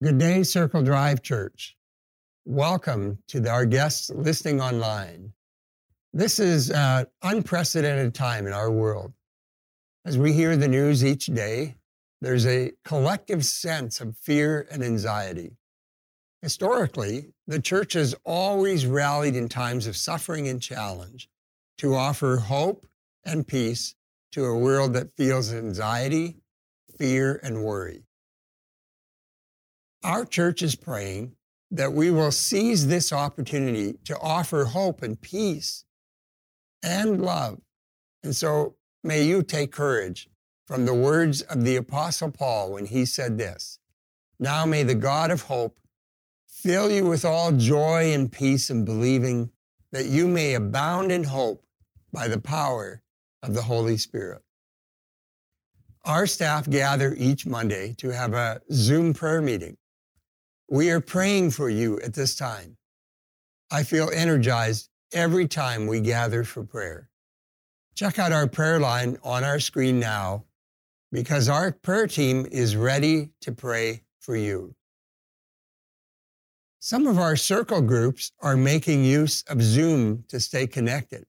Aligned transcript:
Good 0.00 0.18
day, 0.18 0.44
Circle 0.44 0.84
Drive 0.84 1.22
Church. 1.22 1.76
Welcome 2.44 3.18
to 3.26 3.44
our 3.50 3.66
guests 3.66 4.10
listening 4.10 4.60
online. 4.60 5.32
This 6.12 6.38
is 6.38 6.70
an 6.70 7.06
unprecedented 7.24 8.14
time 8.14 8.46
in 8.46 8.52
our 8.52 8.70
world. 8.70 9.12
As 10.04 10.16
we 10.16 10.32
hear 10.32 10.56
the 10.56 10.68
news 10.68 11.04
each 11.04 11.26
day, 11.26 11.78
there's 12.20 12.46
a 12.46 12.70
collective 12.84 13.44
sense 13.44 14.00
of 14.00 14.16
fear 14.16 14.68
and 14.70 14.84
anxiety. 14.84 15.56
Historically, 16.42 17.32
the 17.48 17.60
church 17.60 17.94
has 17.94 18.14
always 18.24 18.86
rallied 18.86 19.34
in 19.34 19.48
times 19.48 19.88
of 19.88 19.96
suffering 19.96 20.46
and 20.46 20.62
challenge 20.62 21.28
to 21.78 21.96
offer 21.96 22.36
hope 22.36 22.86
and 23.24 23.48
peace 23.48 23.96
to 24.30 24.44
a 24.44 24.56
world 24.56 24.92
that 24.92 25.16
feels 25.16 25.52
anxiety, 25.52 26.36
fear, 26.96 27.40
and 27.42 27.64
worry. 27.64 28.04
Our 30.04 30.24
church 30.24 30.62
is 30.62 30.76
praying 30.76 31.32
that 31.70 31.92
we 31.92 32.10
will 32.10 32.30
seize 32.30 32.86
this 32.86 33.12
opportunity 33.12 33.94
to 34.04 34.18
offer 34.20 34.64
hope 34.64 35.02
and 35.02 35.20
peace 35.20 35.84
and 36.82 37.20
love. 37.20 37.60
And 38.22 38.34
so 38.34 38.76
may 39.02 39.24
you 39.24 39.42
take 39.42 39.72
courage 39.72 40.28
from 40.66 40.86
the 40.86 40.94
words 40.94 41.42
of 41.42 41.64
the 41.64 41.76
Apostle 41.76 42.30
Paul 42.30 42.72
when 42.72 42.86
he 42.86 43.04
said 43.04 43.38
this 43.38 43.78
Now 44.38 44.64
may 44.64 44.82
the 44.82 44.94
God 44.94 45.30
of 45.30 45.42
hope 45.42 45.78
fill 46.46 46.90
you 46.90 47.06
with 47.06 47.24
all 47.24 47.52
joy 47.52 48.12
and 48.12 48.30
peace 48.30 48.70
in 48.70 48.84
believing 48.84 49.50
that 49.92 50.06
you 50.06 50.28
may 50.28 50.54
abound 50.54 51.10
in 51.10 51.24
hope 51.24 51.64
by 52.12 52.28
the 52.28 52.40
power 52.40 53.02
of 53.42 53.54
the 53.54 53.62
Holy 53.62 53.96
Spirit. 53.96 54.42
Our 56.04 56.26
staff 56.26 56.68
gather 56.68 57.14
each 57.18 57.46
Monday 57.46 57.94
to 57.98 58.10
have 58.10 58.32
a 58.32 58.60
Zoom 58.72 59.12
prayer 59.12 59.42
meeting. 59.42 59.76
We 60.70 60.90
are 60.90 61.00
praying 61.00 61.52
for 61.52 61.70
you 61.70 61.98
at 62.00 62.12
this 62.12 62.36
time. 62.36 62.76
I 63.70 63.84
feel 63.84 64.10
energized 64.12 64.90
every 65.14 65.48
time 65.48 65.86
we 65.86 66.00
gather 66.00 66.44
for 66.44 66.62
prayer. 66.62 67.08
Check 67.94 68.18
out 68.18 68.32
our 68.32 68.46
prayer 68.46 68.78
line 68.78 69.16
on 69.24 69.44
our 69.44 69.60
screen 69.60 69.98
now 69.98 70.44
because 71.10 71.48
our 71.48 71.72
prayer 71.72 72.06
team 72.06 72.46
is 72.50 72.76
ready 72.76 73.30
to 73.40 73.52
pray 73.52 74.02
for 74.20 74.36
you. 74.36 74.74
Some 76.80 77.06
of 77.06 77.18
our 77.18 77.34
circle 77.34 77.80
groups 77.80 78.32
are 78.40 78.56
making 78.56 79.04
use 79.04 79.42
of 79.48 79.62
Zoom 79.62 80.24
to 80.28 80.38
stay 80.38 80.66
connected. 80.66 81.24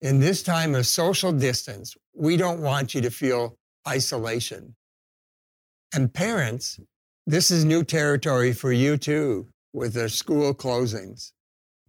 In 0.00 0.18
this 0.18 0.42
time 0.42 0.74
of 0.74 0.88
social 0.88 1.30
distance, 1.32 1.96
we 2.14 2.36
don't 2.36 2.60
want 2.60 2.94
you 2.94 3.00
to 3.02 3.10
feel 3.10 3.58
isolation. 3.86 4.74
And 5.94 6.12
parents, 6.12 6.80
this 7.30 7.52
is 7.52 7.64
new 7.64 7.84
territory 7.84 8.52
for 8.52 8.72
you 8.72 8.96
too 8.96 9.46
with 9.72 9.94
the 9.94 10.08
school 10.08 10.52
closings. 10.52 11.30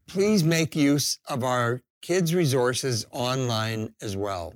Please 0.08 0.44
make 0.44 0.76
use 0.76 1.18
of 1.28 1.44
our 1.44 1.82
kids' 2.04 2.36
resources 2.36 3.08
online 3.10 3.92
as 4.04 4.16
well. 4.16 4.54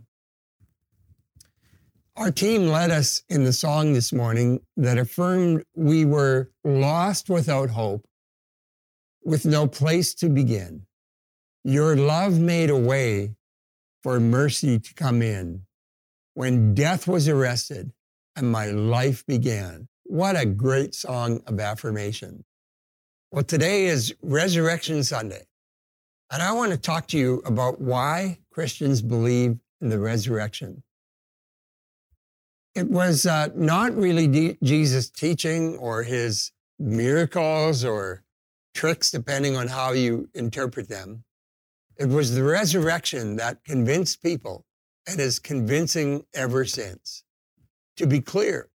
Our 2.16 2.30
team 2.30 2.68
led 2.68 2.92
us 2.92 3.24
in 3.30 3.46
the 3.46 3.52
song 3.52 3.94
this 3.94 4.14
morning 4.14 4.62
that 4.78 5.00
affirmed 5.00 5.64
we 5.76 6.06
were 6.06 6.52
lost 6.64 7.32
without 7.32 7.72
hope, 7.72 8.06
with 9.24 9.44
no 9.44 9.68
place 9.68 10.14
to 10.16 10.30
begin. 10.30 10.86
Your 11.64 11.96
love 11.96 12.40
made 12.40 12.70
a 12.70 12.78
way 12.78 13.36
for 14.04 14.20
mercy 14.20 14.78
to 14.78 14.94
come 14.94 15.24
in 15.24 15.64
when 16.36 16.76
death 16.76 17.08
was 17.08 17.28
arrested 17.28 17.92
and 18.36 18.52
my 18.52 18.68
life 18.68 19.26
began. 19.26 19.88
What 20.08 20.40
a 20.40 20.46
great 20.46 20.94
song 20.94 21.42
of 21.48 21.60
affirmation. 21.60 22.46
Well, 23.32 23.44
today 23.44 23.86
is 23.86 24.14
Resurrection 24.22 25.04
Sunday, 25.04 25.48
and 26.32 26.44
I 26.44 26.52
want 26.52 26.72
to 26.74 26.78
talk 26.78 27.08
to 27.08 27.18
you 27.18 27.42
about 27.44 27.82
why 27.82 28.38
Christians 28.52 29.02
believe 29.02 29.58
in 29.82 29.90
the 29.90 29.98
resurrection. 29.98 30.84
It 32.76 32.88
was 32.88 33.26
uh, 33.26 33.48
not 33.56 33.96
really 33.98 34.56
Jesus' 34.62 35.10
teaching 35.10 35.76
or 35.78 36.04
his 36.04 36.52
miracles 36.78 37.84
or 37.84 38.24
tricks, 38.76 39.10
depending 39.10 39.56
on 39.56 39.70
how 39.70 39.94
you 39.94 40.30
interpret 40.36 40.88
them. 40.88 41.24
It 41.98 42.10
was 42.10 42.36
the 42.36 42.44
resurrection 42.44 43.38
that 43.38 43.64
convinced 43.66 44.22
people 44.22 44.66
and 45.08 45.20
is 45.20 45.40
convincing 45.40 46.28
ever 46.36 46.64
since. 46.64 47.24
To 47.98 48.06
be 48.06 48.22
clear, 48.22 48.70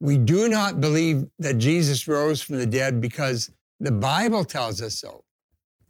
we 0.00 0.18
do 0.18 0.48
not 0.48 0.80
believe 0.80 1.26
that 1.38 1.58
Jesus 1.58 2.06
rose 2.08 2.42
from 2.42 2.58
the 2.58 2.66
dead 2.66 3.00
because 3.00 3.50
the 3.80 3.92
Bible 3.92 4.44
tells 4.44 4.82
us 4.82 4.98
so. 4.98 5.24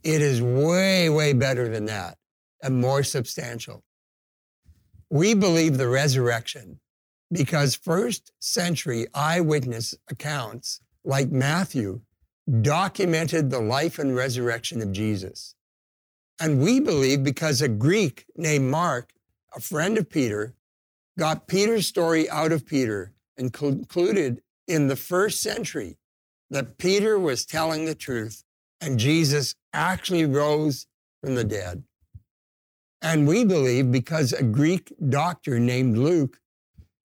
It 0.02 0.20
is 0.20 0.42
way, 0.42 1.08
way 1.08 1.32
better 1.32 1.68
than 1.68 1.86
that 1.86 2.18
and 2.62 2.80
more 2.80 3.02
substantial. 3.02 3.82
We 5.10 5.34
believe 5.34 5.78
the 5.78 5.88
resurrection 5.88 6.80
because 7.32 7.74
first 7.74 8.32
century 8.38 9.06
eyewitness 9.14 9.94
accounts, 10.10 10.80
like 11.04 11.30
Matthew, 11.30 12.00
documented 12.60 13.50
the 13.50 13.60
life 13.60 13.98
and 13.98 14.14
resurrection 14.14 14.82
of 14.82 14.92
Jesus. 14.92 15.54
And 16.40 16.60
we 16.60 16.80
believe 16.80 17.22
because 17.22 17.62
a 17.62 17.68
Greek 17.68 18.26
named 18.36 18.70
Mark, 18.70 19.12
a 19.56 19.60
friend 19.60 19.96
of 19.96 20.10
Peter, 20.10 20.54
got 21.18 21.46
Peter's 21.46 21.86
story 21.86 22.28
out 22.28 22.52
of 22.52 22.66
Peter 22.66 23.13
and 23.36 23.52
concluded 23.52 24.42
in 24.66 24.88
the 24.88 24.96
first 24.96 25.42
century 25.42 25.98
that 26.50 26.78
Peter 26.78 27.18
was 27.18 27.44
telling 27.44 27.84
the 27.84 27.94
truth 27.94 28.44
and 28.80 28.98
Jesus 28.98 29.54
actually 29.72 30.24
rose 30.24 30.86
from 31.22 31.34
the 31.34 31.44
dead. 31.44 31.84
And 33.02 33.26
we 33.26 33.44
believe 33.44 33.92
because 33.92 34.32
a 34.32 34.42
Greek 34.42 34.92
doctor 35.08 35.58
named 35.58 35.98
Luke 35.98 36.40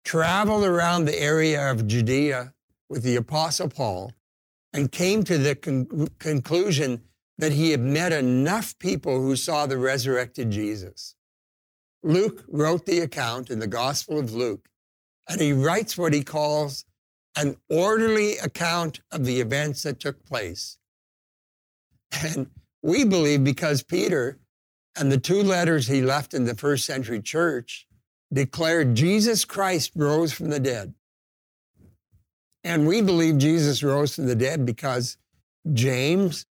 traveled 0.05 0.63
around 0.63 1.05
the 1.05 1.19
area 1.19 1.71
of 1.71 1.87
Judea 1.87 2.53
with 2.89 3.03
the 3.03 3.15
Apostle 3.15 3.69
Paul 3.69 4.13
and 4.73 4.91
came 4.91 5.23
to 5.23 5.37
the 5.37 5.55
con- 5.55 6.07
conclusion 6.19 7.01
that 7.37 7.51
he 7.53 7.71
had 7.71 7.81
met 7.81 8.11
enough 8.11 8.77
people 8.79 9.21
who 9.21 9.35
saw 9.35 9.65
the 9.65 9.77
resurrected 9.77 10.51
Jesus. 10.51 11.15
Luke 12.03 12.45
wrote 12.47 12.85
the 12.85 12.99
account 12.99 13.49
in 13.49 13.59
the 13.59 13.67
Gospel 13.67 14.19
of 14.19 14.33
Luke, 14.33 14.69
and 15.29 15.39
he 15.39 15.53
writes 15.53 15.97
what 15.97 16.13
he 16.13 16.23
calls 16.23 16.85
an 17.37 17.55
orderly 17.69 18.37
account 18.39 18.99
of 19.11 19.25
the 19.25 19.39
events 19.39 19.83
that 19.83 19.99
took 19.99 20.25
place. 20.25 20.77
And 22.21 22.49
we 22.81 23.05
believe 23.05 23.43
because 23.43 23.83
Peter 23.83 24.39
and 24.97 25.11
the 25.11 25.19
two 25.19 25.43
letters 25.43 25.87
he 25.87 26.01
left 26.01 26.33
in 26.33 26.45
the 26.45 26.55
first 26.55 26.85
century 26.85 27.21
church 27.21 27.87
declared 28.33 28.95
Jesus 28.95 29.45
Christ 29.45 29.91
rose 29.95 30.33
from 30.33 30.49
the 30.49 30.59
dead. 30.59 30.93
And 32.63 32.87
we 32.87 33.01
believe 33.01 33.37
Jesus 33.37 33.83
rose 33.83 34.15
from 34.15 34.25
the 34.25 34.35
dead 34.35 34.65
because 34.65 35.17
James 35.71 36.45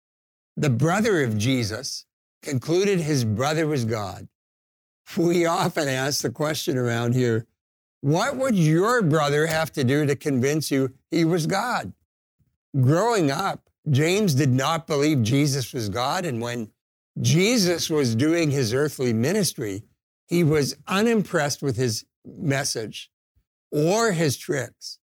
the 0.57 0.69
brother 0.71 1.23
of 1.23 1.37
Jesus, 1.37 2.05
concluded 2.41 2.99
his 2.99 3.23
brother 3.23 3.67
was 3.67 3.85
God. 3.85 4.27
We 5.15 5.45
often 5.45 5.87
ask 5.87 6.21
the 6.21 6.31
question 6.31 6.77
around 6.77 7.13
here 7.13 7.45
what 8.01 8.37
would 8.37 8.55
your 8.55 9.01
brother 9.01 9.47
have 9.47 9.71
to 9.73 9.83
do 9.83 10.05
to 10.05 10.15
convince 10.15 10.71
you 10.71 10.93
he 11.09 11.25
was 11.25 11.47
God? 11.47 11.93
Growing 12.79 13.31
up, 13.31 13.69
James 13.89 14.35
did 14.35 14.51
not 14.51 14.87
believe 14.87 15.23
Jesus 15.23 15.73
was 15.73 15.89
God. 15.89 16.25
And 16.25 16.41
when 16.41 16.71
Jesus 17.21 17.89
was 17.89 18.15
doing 18.15 18.51
his 18.51 18.73
earthly 18.73 19.13
ministry, 19.13 19.83
he 20.27 20.43
was 20.43 20.75
unimpressed 20.87 21.61
with 21.61 21.77
his 21.77 22.05
message 22.25 23.09
or 23.71 24.11
his 24.11 24.37
tricks. 24.37 24.99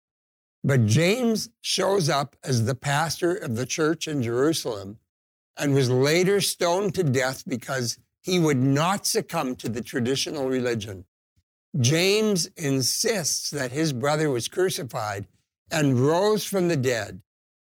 But 0.63 0.87
James 0.87 1.51
shows 1.61 2.09
up 2.09 2.37
as 2.45 2.65
the 2.65 2.75
pastor 2.75 3.35
of 3.35 3.57
the 3.57 3.67
church 3.67 4.07
in 4.09 4.23
Jerusalem 4.23 4.99
and 5.57 5.75
was 5.75 5.91
later 5.91 6.41
stoned 6.41 6.95
to 6.95 7.05
death 7.05 7.45
because 7.47 7.99
he 8.23 8.39
would 8.39 8.57
not 8.57 9.07
succumb 9.07 9.57
to 9.57 9.69
the 9.69 9.83
traditional 9.83 10.49
religion. 10.49 11.05
Mm-hmm. 11.75 11.83
James 11.83 12.47
insists 12.57 13.51
that 13.51 13.73
his 13.73 13.93
brother 13.93 14.31
was 14.31 14.49
crucified 14.49 15.27
and 15.71 15.99
rose 15.99 16.45
from 16.45 16.69
the 16.69 16.77
dead 16.77 17.21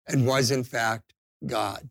and 0.07 0.27
was 0.27 0.51
in 0.51 0.65
fact 0.65 1.15
God. 1.47 1.89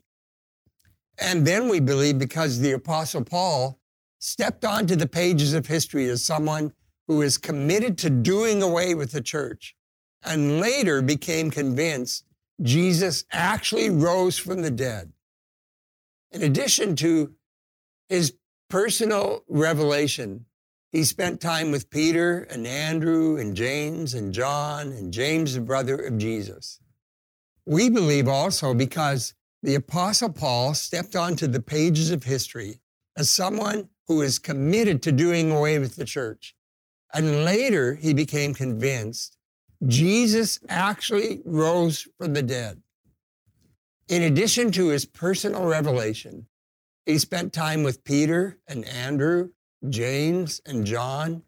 And 1.17 1.45
then 1.45 1.67
we 1.69 1.79
believe 1.79 2.17
because 2.17 2.59
the 2.59 2.73
Apostle 2.73 3.23
Paul 3.23 3.79
stepped 4.19 4.65
onto 4.65 4.95
the 4.95 5.07
pages 5.07 5.53
of 5.53 5.65
history 5.65 6.07
as 6.09 6.23
someone 6.23 6.73
who 7.07 7.21
is 7.21 7.37
committed 7.37 7.97
to 7.97 8.09
doing 8.09 8.61
away 8.61 8.95
with 8.95 9.11
the 9.11 9.21
church 9.21 9.75
and 10.23 10.59
later 10.59 11.01
became 11.01 11.49
convinced 11.49 12.25
Jesus 12.61 13.23
actually 13.31 13.89
rose 13.89 14.37
from 14.37 14.61
the 14.61 14.71
dead 14.71 15.11
in 16.31 16.43
addition 16.43 16.95
to 16.97 17.33
his 18.07 18.33
personal 18.69 19.43
revelation, 19.47 20.45
he 20.91 21.03
spent 21.03 21.39
time 21.39 21.71
with 21.71 21.89
Peter 21.89 22.47
and 22.49 22.65
Andrew 22.65 23.37
and 23.37 23.55
James 23.55 24.13
and 24.13 24.33
John 24.33 24.91
and 24.91 25.13
James, 25.13 25.53
the 25.53 25.61
brother 25.61 25.95
of 25.95 26.17
Jesus. 26.17 26.79
We 27.65 27.89
believe 27.89 28.27
also 28.27 28.73
because 28.73 29.33
the 29.61 29.75
Apostle 29.75 30.31
Paul 30.31 30.73
stepped 30.73 31.15
onto 31.15 31.45
the 31.45 31.61
pages 31.61 32.09
of 32.09 32.23
history 32.23 32.79
as 33.15 33.29
someone 33.29 33.89
who 34.07 34.21
is 34.21 34.39
committed 34.39 35.03
to 35.03 35.11
doing 35.11 35.51
away 35.51 35.77
with 35.77 35.95
the 35.95 36.05
church. 36.05 36.55
And 37.13 37.45
later 37.45 37.95
he 37.95 38.13
became 38.13 38.53
convinced 38.53 39.37
Jesus 39.87 40.59
actually 40.67 41.41
rose 41.45 42.07
from 42.17 42.33
the 42.33 42.43
dead. 42.43 42.81
In 44.07 44.23
addition 44.23 44.71
to 44.71 44.87
his 44.87 45.05
personal 45.05 45.65
revelation, 45.65 46.47
he 47.05 47.17
spent 47.17 47.53
time 47.53 47.83
with 47.83 48.03
Peter 48.03 48.57
and 48.67 48.83
Andrew, 48.85 49.49
James 49.87 50.61
and 50.65 50.85
John, 50.85 51.43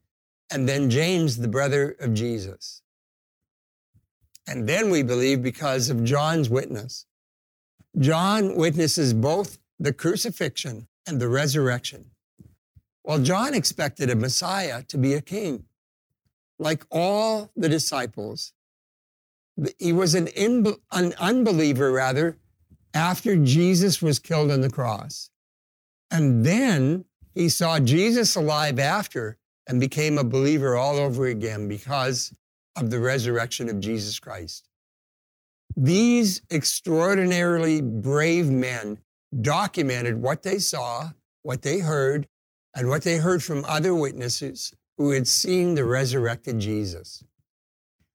and 0.49 0.67
then 0.67 0.89
James, 0.89 1.37
the 1.37 1.47
brother 1.47 1.95
of 1.99 2.13
Jesus. 2.13 2.81
And 4.47 4.67
then 4.67 4.89
we 4.89 5.03
believe 5.03 5.43
because 5.43 5.89
of 5.89 6.03
John's 6.03 6.49
witness. 6.49 7.05
John 7.99 8.55
witnesses 8.55 9.13
both 9.13 9.59
the 9.79 9.93
crucifixion 9.93 10.87
and 11.07 11.19
the 11.19 11.27
resurrection. 11.27 12.11
Well, 13.03 13.19
John 13.19 13.53
expected 13.53 14.09
a 14.09 14.15
Messiah 14.15 14.83
to 14.83 14.97
be 14.97 15.13
a 15.13 15.21
king. 15.21 15.65
Like 16.59 16.85
all 16.91 17.51
the 17.55 17.69
disciples, 17.69 18.53
he 19.79 19.91
was 19.91 20.13
an, 20.15 20.27
in, 20.27 20.75
an 20.91 21.13
unbeliever, 21.19 21.91
rather, 21.91 22.37
after 22.93 23.35
Jesus 23.35 24.01
was 24.01 24.19
killed 24.19 24.51
on 24.51 24.61
the 24.61 24.69
cross. 24.69 25.29
And 26.09 26.45
then 26.45 27.05
he 27.33 27.49
saw 27.49 27.79
Jesus 27.79 28.35
alive 28.35 28.79
after 28.79 29.37
and 29.67 29.79
became 29.79 30.17
a 30.17 30.23
believer 30.23 30.75
all 30.75 30.97
over 30.97 31.27
again 31.27 31.67
because 31.67 32.33
of 32.75 32.89
the 32.89 32.99
resurrection 32.99 33.69
of 33.69 33.79
Jesus 33.79 34.19
Christ. 34.19 34.67
These 35.75 36.41
extraordinarily 36.51 37.81
brave 37.81 38.49
men 38.49 38.99
documented 39.39 40.21
what 40.21 40.43
they 40.43 40.59
saw, 40.59 41.11
what 41.43 41.61
they 41.61 41.79
heard, 41.79 42.27
and 42.75 42.89
what 42.89 43.03
they 43.03 43.17
heard 43.17 43.43
from 43.43 43.65
other 43.65 43.95
witnesses 43.95 44.73
who 44.97 45.11
had 45.11 45.27
seen 45.27 45.75
the 45.75 45.85
resurrected 45.85 46.59
Jesus. 46.59 47.23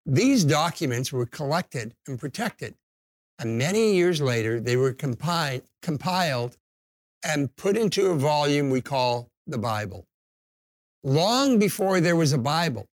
These 0.05 0.45
documents 0.45 1.13
were 1.13 1.27
collected 1.27 1.95
and 2.07 2.19
protected, 2.19 2.75
and 3.39 3.59
many 3.59 3.95
years 3.95 4.21
later, 4.21 4.61
they 4.61 4.77
were 4.77 4.93
compi- 4.93 5.63
compiled 5.83 6.57
and 7.27 7.55
put 7.57 7.77
into 7.77 8.11
a 8.11 8.15
volume 8.15 8.71
we 8.71 8.81
call 8.81 9.31
the 9.47 9.59
Bible. 9.59 10.07
Long 11.03 11.59
before 11.59 12.01
there 12.01 12.17
was 12.17 12.33
a 12.33 12.39
Bible, 12.39 12.87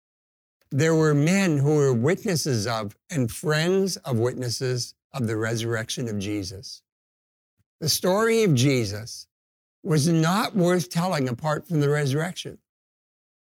there 0.70 0.94
were 0.94 1.14
men 1.14 1.58
who 1.58 1.74
were 1.74 1.92
witnesses 1.92 2.66
of 2.66 2.96
and 3.10 3.30
friends 3.30 3.96
of 3.98 4.18
witnesses 4.18 4.94
of 5.12 5.26
the 5.26 5.36
resurrection 5.36 6.08
of 6.08 6.18
Jesus. 6.18 6.82
The 7.80 7.88
story 7.88 8.44
of 8.44 8.54
Jesus 8.54 9.26
was 9.82 10.06
not 10.06 10.54
worth 10.54 10.90
telling 10.90 11.28
apart 11.28 11.66
from 11.66 11.80
the 11.80 11.88
resurrection. 11.88 12.58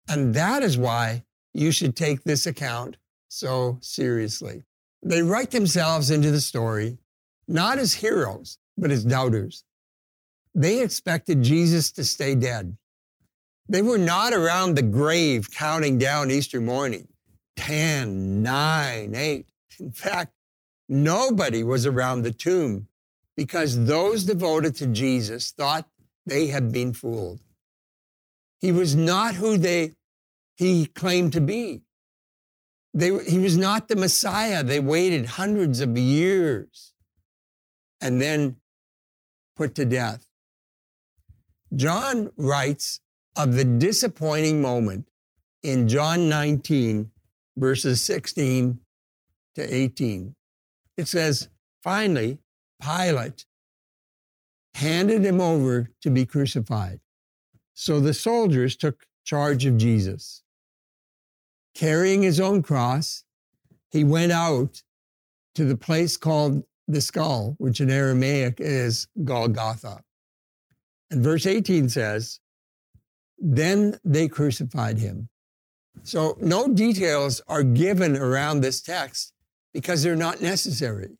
And 0.09 0.33
that 0.33 0.63
is 0.63 0.77
why 0.77 1.23
you 1.53 1.71
should 1.71 1.95
take 1.95 2.23
this 2.23 2.45
account 2.45 2.97
so 3.29 3.77
seriously. 3.81 4.63
They 5.03 5.21
write 5.21 5.51
themselves 5.51 6.09
into 6.09 6.31
the 6.31 6.41
story 6.41 6.97
not 7.47 7.77
as 7.77 7.93
heroes, 7.93 8.57
but 8.77 8.89
as 8.91 9.05
doubters. 9.05 9.64
They 10.55 10.81
expected 10.81 11.43
Jesus 11.43 11.91
to 11.91 12.05
stay 12.05 12.33
dead. 12.33 12.77
They 13.67 13.81
were 13.81 13.97
not 13.97 14.33
around 14.33 14.75
the 14.75 14.81
grave 14.81 15.51
counting 15.51 15.97
down 15.97 16.31
Easter 16.31 16.61
morning 16.61 17.09
10, 17.57 18.41
9, 18.41 19.15
8. 19.15 19.45
In 19.79 19.91
fact, 19.91 20.31
nobody 20.87 21.61
was 21.61 21.85
around 21.85 22.21
the 22.21 22.31
tomb 22.31 22.87
because 23.35 23.85
those 23.85 24.23
devoted 24.23 24.75
to 24.75 24.87
Jesus 24.87 25.51
thought 25.51 25.89
they 26.25 26.47
had 26.47 26.71
been 26.71 26.93
fooled. 26.93 27.41
He 28.61 28.71
was 28.71 28.95
not 28.95 29.35
who 29.35 29.57
they 29.57 29.91
he 30.55 30.85
claimed 30.85 31.33
to 31.33 31.41
be. 31.41 31.81
They, 32.93 33.07
he 33.25 33.39
was 33.39 33.57
not 33.57 33.89
the 33.89 33.97
Messiah. 33.97 34.63
They 34.63 34.79
waited 34.79 35.25
hundreds 35.25 35.81
of 35.81 35.97
years 35.97 36.93
and 37.99 38.21
then 38.21 38.55
put 39.57 39.75
to 39.75 39.83
death. 39.83 40.25
John 41.73 42.31
writes 42.37 42.99
of 43.35 43.53
the 43.53 43.65
disappointing 43.65 44.61
moment 44.61 45.07
in 45.63 45.87
John 45.87 46.29
19, 46.29 47.11
verses 47.57 48.01
16 48.01 48.79
to 49.55 49.75
18. 49.75 50.35
It 50.97 51.07
says, 51.07 51.49
Finally, 51.83 52.39
Pilate 52.81 53.45
handed 54.75 55.23
him 55.23 55.39
over 55.39 55.89
to 56.01 56.09
be 56.09 56.25
crucified. 56.25 56.99
So 57.73 57.99
the 57.99 58.13
soldiers 58.13 58.75
took 58.75 59.05
charge 59.23 59.65
of 59.65 59.77
Jesus. 59.77 60.43
Carrying 61.73 62.21
his 62.21 62.39
own 62.39 62.61
cross, 62.61 63.23
he 63.91 64.03
went 64.03 64.31
out 64.31 64.81
to 65.55 65.65
the 65.65 65.77
place 65.77 66.17
called 66.17 66.63
the 66.87 67.01
skull, 67.01 67.55
which 67.57 67.81
in 67.81 67.89
Aramaic 67.89 68.59
is 68.59 69.07
Golgotha. 69.23 70.03
And 71.15 71.23
verse 71.23 71.45
18 71.45 71.87
says, 71.87 72.41
Then 73.37 73.97
they 74.03 74.27
crucified 74.27 74.97
him. 74.97 75.29
So 76.03 76.37
no 76.41 76.67
details 76.67 77.41
are 77.47 77.63
given 77.63 78.17
around 78.17 78.59
this 78.59 78.81
text 78.81 79.31
because 79.73 80.03
they're 80.03 80.17
not 80.17 80.41
necessary. 80.41 81.17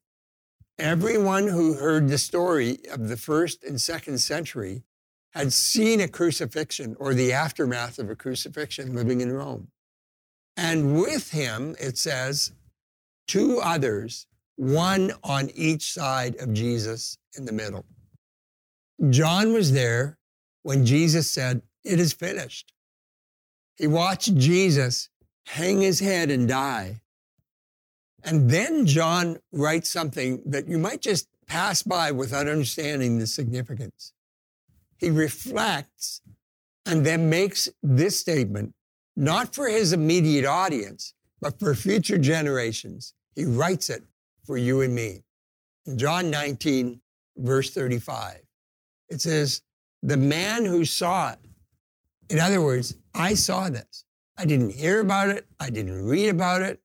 Everyone 0.78 1.48
who 1.48 1.76
heard 1.76 2.10
the 2.10 2.18
story 2.18 2.80
of 2.92 3.08
the 3.08 3.16
first 3.16 3.64
and 3.64 3.80
second 3.80 4.18
century 4.18 4.84
had 5.32 5.54
seen 5.54 6.02
a 6.02 6.10
crucifixion 6.10 6.98
or 7.00 7.14
the 7.14 7.32
aftermath 7.32 7.98
of 7.98 8.10
a 8.10 8.18
crucifixion 8.18 8.94
living 8.94 9.22
in 9.22 9.32
Rome. 9.32 9.70
And 10.58 11.00
with 11.00 11.32
him, 11.32 11.74
it 11.80 11.98
says, 11.98 12.52
two 13.28 13.62
others, 13.62 14.28
one 14.58 15.14
on 15.24 15.52
each 15.56 15.94
side 15.94 16.36
of 16.42 16.52
Jesus 16.52 17.18
in 17.38 17.46
the 17.46 17.54
middle. 17.54 17.86
John 19.10 19.54
was 19.54 19.74
there 19.74 20.18
when 20.64 20.86
Jesus 20.86 21.30
said, 21.30 21.62
It 21.84 22.00
is 22.00 22.14
finished. 22.14 22.74
He 23.76 23.88
watched 23.88 24.36
Jesus 24.36 25.10
hang 25.48 25.82
his 25.82 26.00
head 26.00 26.32
and 26.32 26.48
die. 26.48 27.02
And 28.24 28.50
then 28.50 28.86
John 28.86 29.38
writes 29.52 29.90
something 29.90 30.42
that 30.46 30.68
you 30.68 30.80
might 30.80 31.02
just 31.02 31.28
pass 31.46 31.84
by 31.84 32.12
without 32.12 32.48
understanding 32.48 33.20
the 33.20 33.28
significance. 33.28 34.14
He 34.98 35.12
reflects 35.12 36.22
and 36.86 37.06
then 37.06 37.30
makes 37.30 37.70
this 37.84 38.20
statement, 38.20 38.74
not 39.16 39.54
for 39.54 39.68
his 39.68 39.94
immediate 39.94 40.46
audience, 40.46 41.14
but 41.42 41.60
for 41.60 41.76
future 41.76 42.18
generations. 42.18 43.14
He 43.36 43.46
writes 43.46 43.90
it 43.90 44.04
for 44.44 44.58
you 44.58 44.82
and 44.82 44.96
me. 44.96 45.24
John 45.96 46.32
19, 46.32 47.02
verse 47.38 47.70
35, 47.72 48.40
it 49.10 49.22
says, 49.22 49.62
The 50.04 50.18
man 50.18 50.66
who 50.66 50.86
saw 50.86 51.32
it, 51.32 51.40
in 52.30 52.40
other 52.40 52.62
words, 52.62 52.96
I 53.14 53.36
saw 53.36 53.70
this. 53.70 54.06
I 54.38 54.46
didn't 54.46 54.74
hear 54.74 55.00
about 55.00 55.30
it. 55.30 55.48
I 55.60 55.70
didn't 55.70 56.06
read 56.06 56.30
about 56.30 56.62
it. 56.62 56.82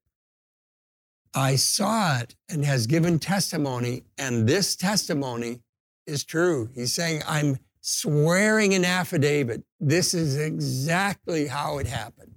I 1.35 1.57
saw 1.57 2.19
it 2.19 2.35
and 2.49 2.65
has 2.65 2.87
given 2.87 3.19
testimony, 3.19 4.05
and 4.19 4.49
this 4.49 4.77
testimony 4.77 5.62
is 6.07 6.25
true. 6.25 6.71
He's 6.75 6.93
saying, 6.93 7.23
I'm 7.27 7.59
swearing 7.81 8.75
an 8.75 8.85
affidavit. 8.85 9.62
This 9.79 10.12
is 10.12 10.37
exactly 10.37 11.47
how 11.47 11.79
it 11.79 11.87
happened. 11.87 12.33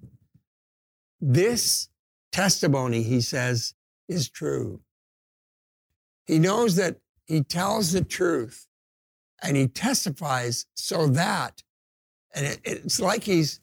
This 1.19 1.89
testimony, 2.31 3.03
he 3.03 3.21
says, 3.21 3.73
is 4.07 4.29
true. 4.29 4.81
He 6.25 6.39
knows 6.39 6.75
that 6.75 6.97
he 7.25 7.43
tells 7.43 7.91
the 7.91 8.03
truth 8.03 8.67
and 9.43 9.57
he 9.57 9.67
testifies 9.67 10.65
so 10.73 11.07
that, 11.07 11.61
and 12.33 12.45
it, 12.45 12.59
it's 12.63 12.99
like 12.99 13.23
he's 13.23 13.59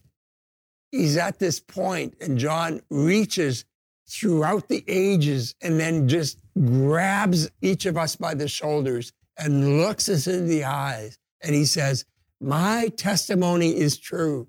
he's 0.93 1.17
at 1.17 1.39
this 1.39 1.59
point, 1.59 2.15
and 2.21 2.39
John 2.39 2.81
reaches 2.91 3.65
throughout 4.09 4.69
the 4.69 4.85
ages 4.89 5.55
and 5.63 5.79
then 5.79 6.09
just 6.09 6.39
grabs 6.61 7.49
each 7.63 7.87
of 7.87 7.97
us 7.97 8.17
by 8.17 8.35
the 8.35 8.49
shoulders 8.49 9.13
and 9.39 9.79
looks 9.79 10.09
us 10.09 10.27
in 10.27 10.49
the 10.49 10.65
eyes. 10.65 11.19
And 11.43 11.55
he 11.55 11.65
says, 11.65 12.05
My 12.41 12.89
testimony 12.97 13.77
is 13.77 13.99
true. 13.99 14.49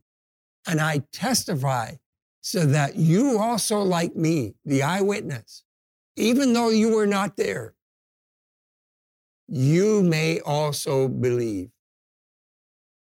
And 0.68 0.82
I 0.82 1.04
testify 1.12 1.94
so 2.42 2.66
that 2.66 2.96
you 2.96 3.40
also, 3.40 3.82
like 3.82 4.16
me, 4.16 4.56
the 4.66 4.84
eyewitness, 4.84 5.64
even 6.16 6.54
though 6.54 6.70
you 6.70 6.94
were 6.96 7.08
not 7.08 7.38
there, 7.38 7.76
you 9.51 10.01
may 10.01 10.39
also 10.39 11.10
believe. 11.10 11.70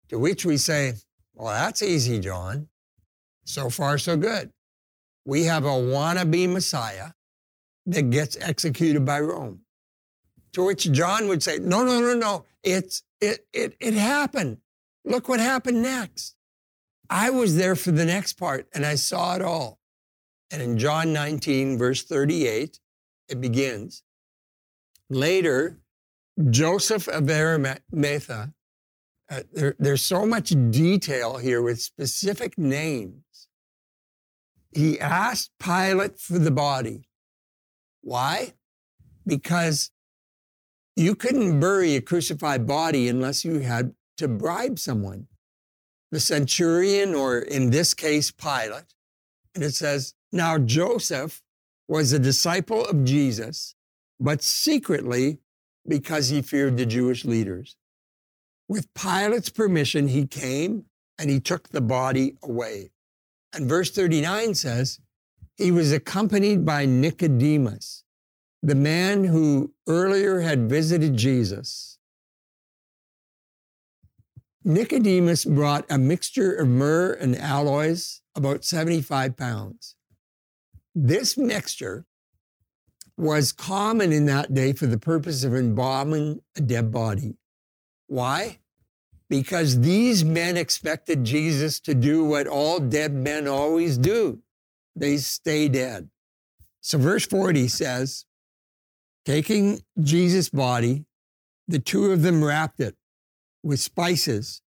To 0.10 0.18
which 0.18 0.46
we 0.46 0.58
say, 0.58 0.94
Well, 1.36 1.53
that's 1.53 1.84
easy, 1.84 2.20
John. 2.20 2.68
So 3.46 3.70
far, 3.70 3.98
so 4.00 4.18
good. 4.18 4.51
We 5.25 5.44
have 5.44 5.65
a 5.65 5.70
wannabe 5.70 6.51
Messiah 6.51 7.12
that 7.86 8.10
gets 8.10 8.36
executed 8.41 9.06
by 9.06 9.20
Rome. 9.20 9.62
To 10.53 10.65
which 10.65 10.91
John 10.91 11.27
would 11.27 11.44
say, 11.44 11.60
No, 11.60 11.84
no, 11.84 12.01
no, 12.01 12.15
no. 12.15 12.46
It's 12.63 13.03
it 13.22 13.46
it 13.53 13.75
it 13.79 13.94
happened. 13.94 14.58
Look 15.06 15.29
what 15.29 15.39
happened 15.39 15.84
next. 15.84 16.36
I 17.12 17.29
was 17.29 17.56
there 17.56 17.75
for 17.75 17.91
the 17.91 18.06
next 18.06 18.34
part 18.34 18.68
and 18.74 18.86
I 18.86 18.96
saw 18.96 19.36
it 19.36 19.41
all. 19.44 19.79
And 20.51 20.62
in 20.63 20.79
John 20.79 21.13
19, 21.13 21.77
verse 21.77 22.03
38, 22.03 22.79
it 23.27 23.39
begins. 23.39 24.03
Later, 25.12 25.79
Joseph 26.50 27.08
of 27.08 27.29
Arimathea, 27.29 28.53
uh, 29.29 29.41
there, 29.53 29.75
there's 29.77 30.01
so 30.01 30.25
much 30.25 30.53
detail 30.72 31.38
here 31.38 31.62
with 31.62 31.81
specific 31.81 32.58
names. 32.58 33.48
He 34.72 35.00
asked 35.00 35.51
Pilate 35.60 36.19
for 36.19 36.39
the 36.39 36.51
body. 36.51 37.08
Why? 38.01 38.53
Because 39.25 39.91
you 40.96 41.15
couldn't 41.15 41.60
bury 41.60 41.96
a 41.96 42.01
crucified 42.01 42.65
body 42.65 43.08
unless 43.08 43.43
you 43.43 43.60
had 43.60 43.93
to 44.17 44.27
bribe 44.27 44.79
someone. 44.79 45.27
The 46.12 46.19
centurion, 46.19 47.13
or 47.13 47.39
in 47.39 47.69
this 47.69 47.93
case, 47.93 48.31
Pilate. 48.31 48.96
And 49.53 49.63
it 49.63 49.75
says, 49.75 50.13
Now 50.31 50.58
Joseph 50.58 51.41
was 51.88 52.13
a 52.13 52.19
disciple 52.19 52.86
of 52.86 53.03
Jesus, 53.03 53.75
but 54.19 54.41
secretly 54.41 55.39
because 55.88 56.30
he 56.30 56.42
feared 56.42 56.78
the 56.78 56.86
Jewish 56.86 57.26
leaders. 57.26 57.76
With 58.68 58.94
Pilate's 58.94 59.50
permission, 59.50 60.08
he 60.08 60.28
came 60.28 60.86
and 61.18 61.30
he 61.30 61.40
took 61.40 61.70
the 61.70 61.82
body 61.82 62.38
away. 62.44 62.92
And 63.54 63.68
verse 63.68 63.92
39 63.92 64.54
says, 64.56 65.00
he 65.58 65.72
was 65.72 65.92
accompanied 65.92 66.66
by 66.66 66.86
Nicodemus, 66.86 68.06
the 68.62 68.76
man 68.76 69.26
who 69.26 69.74
earlier 69.88 70.40
had 70.40 70.70
visited 70.70 71.18
Jesus. 71.18 71.98
Nicodemus 74.64 75.46
brought 75.46 75.86
a 75.90 75.98
mixture 75.98 76.54
of 76.54 76.68
myrrh 76.68 77.14
and 77.14 77.36
aloes, 77.36 78.22
about 78.36 78.64
75 78.64 79.36
pounds. 79.36 79.96
This 80.96 81.38
mixture 81.38 82.06
was 83.20 83.52
common 83.52 84.12
in 84.14 84.26
that 84.26 84.54
day 84.54 84.72
for 84.72 84.88
the 84.88 84.98
purpose 84.98 85.44
of 85.44 85.54
embalming 85.54 86.42
a 86.56 86.62
dead 86.62 86.92
body. 86.92 87.36
Why? 88.08 88.60
Because 89.30 89.82
these 89.82 90.24
men 90.24 90.58
expected 90.58 91.26
Jesus 91.26 91.80
to 91.82 91.94
do 91.94 92.24
what 92.24 92.48
all 92.48 92.80
dead 92.80 93.14
men 93.14 93.48
always 93.48 93.98
do 93.98 94.42
they 94.96 95.18
stay 95.18 95.70
dead. 95.70 96.10
So, 96.82 96.98
verse 96.98 97.26
40 97.26 97.68
says, 97.68 98.26
taking 99.26 99.82
Jesus' 100.02 100.50
body, 100.50 101.06
the 101.68 101.80
two 101.80 102.12
of 102.12 102.22
them 102.22 102.44
wrapped 102.44 102.80
it 102.80 102.96
with 103.64 103.80
spices 103.80 104.62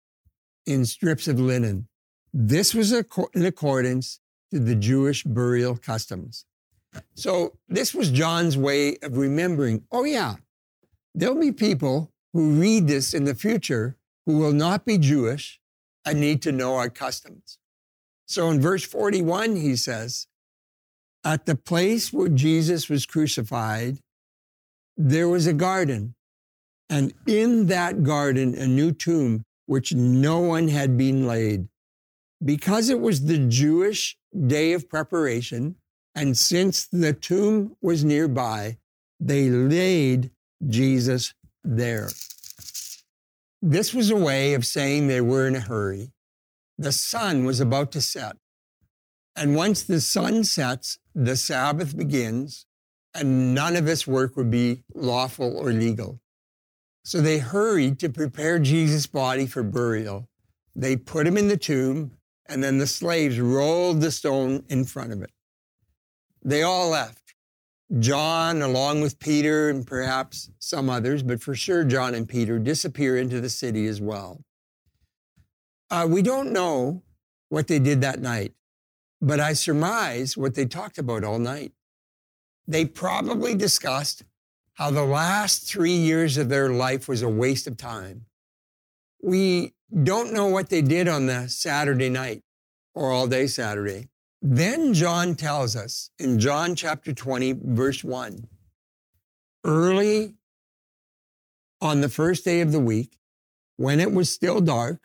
in 0.66 0.84
strips 0.84 1.26
of 1.26 1.40
linen. 1.40 1.88
This 2.32 2.74
was 2.74 2.92
in 2.92 3.44
accordance 3.44 4.20
to 4.52 4.58
the 4.58 4.74
Jewish 4.74 5.24
burial 5.24 5.76
customs. 5.76 6.46
So, 7.14 7.56
this 7.68 7.94
was 7.94 8.10
John's 8.10 8.56
way 8.56 8.96
of 9.02 9.16
remembering 9.16 9.84
oh, 9.90 10.04
yeah, 10.04 10.36
there'll 11.14 11.40
be 11.40 11.52
people 11.52 12.10
who 12.32 12.60
read 12.60 12.86
this 12.86 13.14
in 13.14 13.24
the 13.24 13.34
future 13.34 13.96
who 14.26 14.38
will 14.38 14.52
not 14.52 14.84
be 14.84 14.98
Jewish 14.98 15.60
and 16.04 16.20
need 16.20 16.42
to 16.42 16.52
know 16.52 16.76
our 16.76 16.88
customs. 16.88 17.58
So, 18.26 18.50
in 18.50 18.60
verse 18.60 18.84
41, 18.84 19.56
he 19.56 19.76
says, 19.76 20.26
At 21.24 21.46
the 21.46 21.56
place 21.56 22.12
where 22.12 22.28
Jesus 22.28 22.88
was 22.88 23.06
crucified, 23.06 23.98
there 24.96 25.28
was 25.28 25.46
a 25.46 25.52
garden, 25.52 26.14
and 26.88 27.14
in 27.26 27.66
that 27.66 28.02
garden, 28.02 28.54
a 28.54 28.66
new 28.66 28.92
tomb 28.92 29.44
which 29.66 29.94
no 29.94 30.38
one 30.40 30.68
had 30.68 30.98
been 30.98 31.26
laid. 31.26 31.68
Because 32.44 32.90
it 32.90 33.00
was 33.00 33.24
the 33.24 33.38
Jewish 33.38 34.16
day 34.46 34.72
of 34.72 34.88
preparation, 34.88 35.76
and 36.14 36.36
since 36.36 36.86
the 36.86 37.12
tomb 37.12 37.76
was 37.80 38.04
nearby, 38.04 38.78
they 39.18 39.48
laid 39.48 40.30
Jesus 40.66 41.34
there. 41.64 42.08
This 43.60 43.94
was 43.94 44.10
a 44.10 44.16
way 44.16 44.54
of 44.54 44.66
saying 44.66 45.06
they 45.06 45.20
were 45.20 45.46
in 45.46 45.54
a 45.54 45.60
hurry. 45.60 46.12
The 46.78 46.92
sun 46.92 47.44
was 47.44 47.60
about 47.60 47.92
to 47.92 48.00
set. 48.00 48.36
And 49.36 49.54
once 49.54 49.82
the 49.82 50.00
sun 50.00 50.44
sets, 50.44 50.98
the 51.14 51.36
Sabbath 51.36 51.96
begins, 51.96 52.66
and 53.14 53.54
none 53.54 53.76
of 53.76 53.86
this 53.86 54.06
work 54.06 54.36
would 54.36 54.50
be 54.50 54.82
lawful 54.94 55.56
or 55.56 55.72
legal. 55.72 56.20
So 57.04 57.20
they 57.20 57.38
hurried 57.38 57.98
to 58.00 58.08
prepare 58.08 58.58
Jesus' 58.58 59.06
body 59.06 59.46
for 59.46 59.62
burial. 59.62 60.28
They 60.74 60.96
put 60.96 61.26
him 61.26 61.36
in 61.36 61.48
the 61.48 61.56
tomb, 61.56 62.12
and 62.46 62.62
then 62.62 62.78
the 62.78 62.86
slaves 62.86 63.38
rolled 63.38 64.00
the 64.00 64.10
stone 64.10 64.64
in 64.68 64.84
front 64.84 65.12
of 65.12 65.22
it. 65.22 65.30
They 66.44 66.62
all 66.62 66.90
left. 66.90 67.34
John, 67.98 68.62
along 68.62 69.02
with 69.02 69.18
Peter 69.18 69.68
and 69.68 69.86
perhaps 69.86 70.50
some 70.58 70.88
others, 70.88 71.22
but 71.22 71.42
for 71.42 71.54
sure 71.54 71.84
John 71.84 72.14
and 72.14 72.28
Peter, 72.28 72.58
disappear 72.58 73.18
into 73.18 73.40
the 73.40 73.50
city 73.50 73.86
as 73.86 74.00
well. 74.00 74.42
Uh, 75.90 76.06
we 76.08 76.22
don't 76.22 76.52
know 76.52 77.02
what 77.50 77.68
they 77.68 77.78
did 77.78 78.00
that 78.00 78.20
night, 78.20 78.52
but 79.20 79.40
I 79.40 79.52
surmise 79.52 80.38
what 80.38 80.54
they 80.54 80.64
talked 80.64 80.96
about 80.96 81.22
all 81.22 81.38
night. 81.38 81.72
They 82.66 82.86
probably 82.86 83.54
discussed 83.54 84.24
how 84.74 84.90
the 84.90 85.04
last 85.04 85.70
three 85.70 85.92
years 85.92 86.38
of 86.38 86.48
their 86.48 86.70
life 86.70 87.08
was 87.08 87.20
a 87.20 87.28
waste 87.28 87.66
of 87.66 87.76
time. 87.76 88.24
We 89.22 89.74
don't 90.02 90.32
know 90.32 90.46
what 90.46 90.70
they 90.70 90.80
did 90.80 91.08
on 91.08 91.26
the 91.26 91.48
Saturday 91.48 92.08
night 92.08 92.42
or 92.94 93.12
all 93.12 93.26
day 93.26 93.46
Saturday. 93.46 94.08
Then 94.42 94.92
John 94.92 95.36
tells 95.36 95.76
us 95.76 96.10
in 96.18 96.40
John 96.40 96.74
chapter 96.74 97.12
20, 97.12 97.54
verse 97.62 98.02
1 98.02 98.48
early 99.64 100.34
on 101.80 102.00
the 102.00 102.08
first 102.08 102.44
day 102.44 102.60
of 102.60 102.72
the 102.72 102.80
week, 102.80 103.18
when 103.76 104.00
it 104.00 104.12
was 104.12 104.30
still 104.30 104.60
dark, 104.60 105.00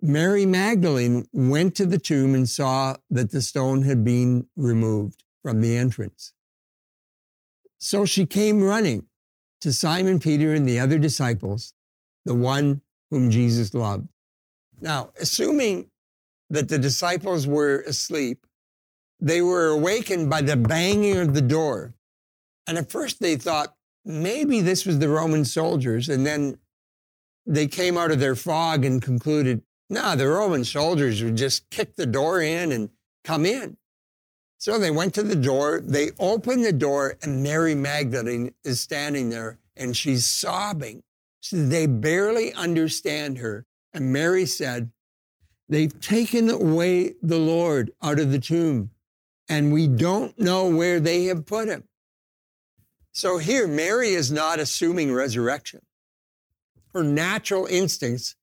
Mary 0.00 0.44
Magdalene 0.44 1.28
went 1.32 1.76
to 1.76 1.86
the 1.86 1.98
tomb 1.98 2.34
and 2.34 2.48
saw 2.48 2.96
that 3.10 3.30
the 3.30 3.40
stone 3.40 3.82
had 3.82 4.02
been 4.02 4.48
removed 4.56 5.22
from 5.42 5.60
the 5.60 5.76
entrance. 5.76 6.32
So 7.78 8.04
she 8.04 8.26
came 8.26 8.62
running 8.62 9.06
to 9.60 9.72
Simon 9.72 10.18
Peter 10.18 10.52
and 10.52 10.68
the 10.68 10.80
other 10.80 10.98
disciples, 10.98 11.74
the 12.24 12.34
one 12.34 12.82
whom 13.10 13.30
Jesus 13.30 13.74
loved. 13.74 14.08
Now, 14.80 15.10
assuming 15.20 15.91
that 16.52 16.68
the 16.68 16.78
disciples 16.78 17.46
were 17.46 17.80
asleep, 17.86 18.46
they 19.18 19.40
were 19.40 19.68
awakened 19.68 20.28
by 20.28 20.42
the 20.42 20.56
banging 20.56 21.16
of 21.16 21.32
the 21.32 21.42
door. 21.42 21.94
And 22.66 22.76
at 22.76 22.90
first 22.90 23.20
they 23.20 23.36
thought 23.36 23.74
maybe 24.04 24.60
this 24.60 24.84
was 24.84 24.98
the 24.98 25.08
Roman 25.08 25.46
soldiers. 25.46 26.10
And 26.10 26.26
then 26.26 26.58
they 27.46 27.66
came 27.66 27.96
out 27.96 28.10
of 28.10 28.20
their 28.20 28.36
fog 28.36 28.84
and 28.84 29.00
concluded, 29.00 29.62
no, 29.88 30.02
nah, 30.02 30.14
the 30.14 30.28
Roman 30.28 30.64
soldiers 30.64 31.24
would 31.24 31.36
just 31.36 31.70
kick 31.70 31.96
the 31.96 32.06
door 32.06 32.42
in 32.42 32.70
and 32.70 32.90
come 33.24 33.46
in. 33.46 33.78
So 34.58 34.78
they 34.78 34.90
went 34.90 35.14
to 35.14 35.22
the 35.22 35.34
door, 35.34 35.80
they 35.82 36.10
opened 36.18 36.64
the 36.64 36.72
door, 36.72 37.16
and 37.22 37.42
Mary 37.42 37.74
Magdalene 37.74 38.54
is 38.62 38.80
standing 38.80 39.30
there 39.30 39.58
and 39.74 39.96
she's 39.96 40.26
sobbing. 40.26 41.02
So 41.40 41.56
they 41.56 41.86
barely 41.86 42.52
understand 42.52 43.38
her. 43.38 43.64
And 43.94 44.12
Mary 44.12 44.44
said, 44.46 44.92
They've 45.72 46.00
taken 46.02 46.50
away 46.50 47.14
the 47.22 47.38
Lord 47.38 47.92
out 48.02 48.20
of 48.20 48.30
the 48.30 48.38
tomb, 48.38 48.90
and 49.48 49.72
we 49.72 49.88
don't 49.88 50.38
know 50.38 50.68
where 50.68 51.00
they 51.00 51.24
have 51.24 51.46
put 51.46 51.66
him. 51.66 51.84
So 53.12 53.38
here, 53.38 53.66
Mary 53.66 54.10
is 54.10 54.30
not 54.30 54.60
assuming 54.60 55.14
resurrection. 55.14 55.80
Her 56.92 57.02
natural 57.02 57.64
instincts 57.64 58.36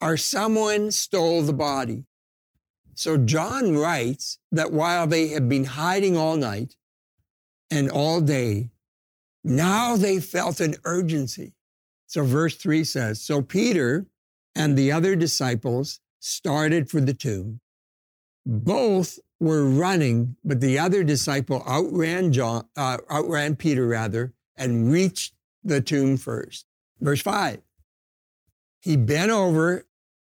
are 0.00 0.16
someone 0.16 0.92
stole 0.92 1.42
the 1.42 1.52
body. 1.52 2.06
So 2.94 3.18
John 3.18 3.76
writes 3.76 4.38
that 4.50 4.72
while 4.72 5.06
they 5.06 5.28
had 5.28 5.50
been 5.50 5.64
hiding 5.64 6.16
all 6.16 6.36
night 6.36 6.74
and 7.70 7.90
all 7.90 8.22
day, 8.22 8.70
now 9.44 9.94
they 9.98 10.20
felt 10.20 10.60
an 10.60 10.76
urgency. 10.84 11.52
So 12.06 12.24
verse 12.24 12.56
3 12.56 12.82
says 12.82 13.20
So 13.20 13.42
Peter 13.42 14.06
and 14.54 14.74
the 14.74 14.90
other 14.90 15.16
disciples 15.16 16.00
started 16.18 16.90
for 16.90 17.00
the 17.00 17.14
tomb. 17.14 17.60
Both 18.44 19.18
were 19.40 19.68
running, 19.68 20.36
but 20.44 20.60
the 20.60 20.78
other 20.78 21.04
disciple 21.04 21.62
outran 21.66 22.32
John, 22.32 22.66
uh, 22.76 22.98
outran 23.10 23.56
Peter 23.56 23.86
rather, 23.86 24.32
and 24.56 24.90
reached 24.90 25.34
the 25.62 25.80
tomb 25.80 26.16
first. 26.16 26.66
Verse 27.00 27.20
five. 27.20 27.60
He 28.80 28.96
bent 28.96 29.30
over 29.30 29.86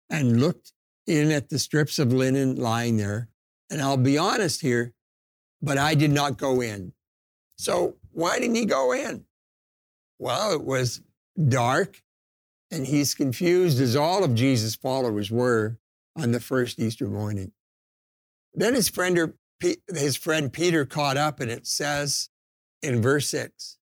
and 0.10 0.40
looked 0.40 0.72
in 1.06 1.32
at 1.32 1.50
the 1.50 1.60
strips 1.60 2.00
of 2.00 2.14
linen 2.14 2.56
lying 2.56 2.98
there. 2.98 3.30
And 3.70 3.82
I'll 3.82 3.98
be 3.98 4.18
honest 4.18 4.62
here, 4.62 4.94
but 5.62 5.78
I 5.78 5.94
did 5.94 6.12
not 6.12 6.38
go 6.38 6.62
in. 6.62 6.94
So 7.58 7.98
why 8.12 8.40
didn't 8.40 8.56
he 8.56 8.66
go 8.66 8.94
in? 8.94 9.26
Well, 10.20 10.54
it 10.54 10.64
was 10.64 11.02
dark, 11.50 12.02
and 12.72 12.88
he's 12.88 13.16
confused 13.16 13.80
as 13.80 13.96
all 13.96 14.24
of 14.24 14.36
Jesus' 14.36 14.76
followers 14.76 15.32
were 15.32 15.78
on 16.16 16.32
the 16.32 16.40
first 16.40 16.80
Easter 16.80 17.08
morning. 17.08 17.52
Then 18.54 18.74
his 18.74 18.90
friend, 18.90 19.34
his 19.94 20.16
friend 20.16 20.52
Peter 20.52 20.86
caught 20.86 21.18
up, 21.18 21.40
and 21.40 21.52
it 21.52 21.68
says 21.68 22.30
in 22.82 23.02
verse 23.02 23.30
6 23.30 23.78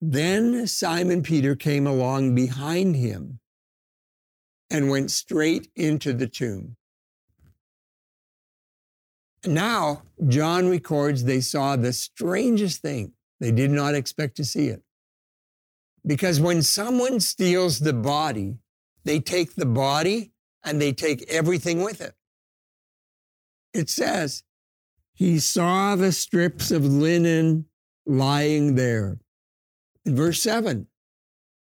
Then 0.00 0.66
Simon 0.66 1.22
Peter 1.22 1.56
came 1.56 1.86
along 1.86 2.34
behind 2.34 2.96
him 2.96 3.40
and 4.70 4.90
went 4.90 5.10
straight 5.10 5.68
into 5.76 6.12
the 6.12 6.26
tomb. 6.26 6.76
Now, 9.46 10.02
John 10.26 10.68
records 10.68 11.24
they 11.24 11.40
saw 11.40 11.76
the 11.76 11.92
strangest 11.92 12.80
thing. 12.80 13.12
They 13.40 13.52
did 13.52 13.70
not 13.70 13.94
expect 13.94 14.36
to 14.36 14.44
see 14.44 14.68
it. 14.68 14.82
Because 16.06 16.40
when 16.40 16.62
someone 16.62 17.20
steals 17.20 17.78
the 17.78 17.92
body, 17.92 18.58
they 19.04 19.20
take 19.20 19.54
the 19.54 19.66
body 19.66 20.32
and 20.62 20.80
they 20.80 20.92
take 20.92 21.24
everything 21.28 21.82
with 21.82 22.00
it. 22.00 22.14
It 23.72 23.88
says, 23.90 24.42
he 25.14 25.38
saw 25.38 25.96
the 25.96 26.12
strips 26.12 26.70
of 26.70 26.84
linen 26.84 27.66
lying 28.06 28.74
there. 28.74 29.18
In 30.04 30.16
verse 30.16 30.40
7, 30.42 30.86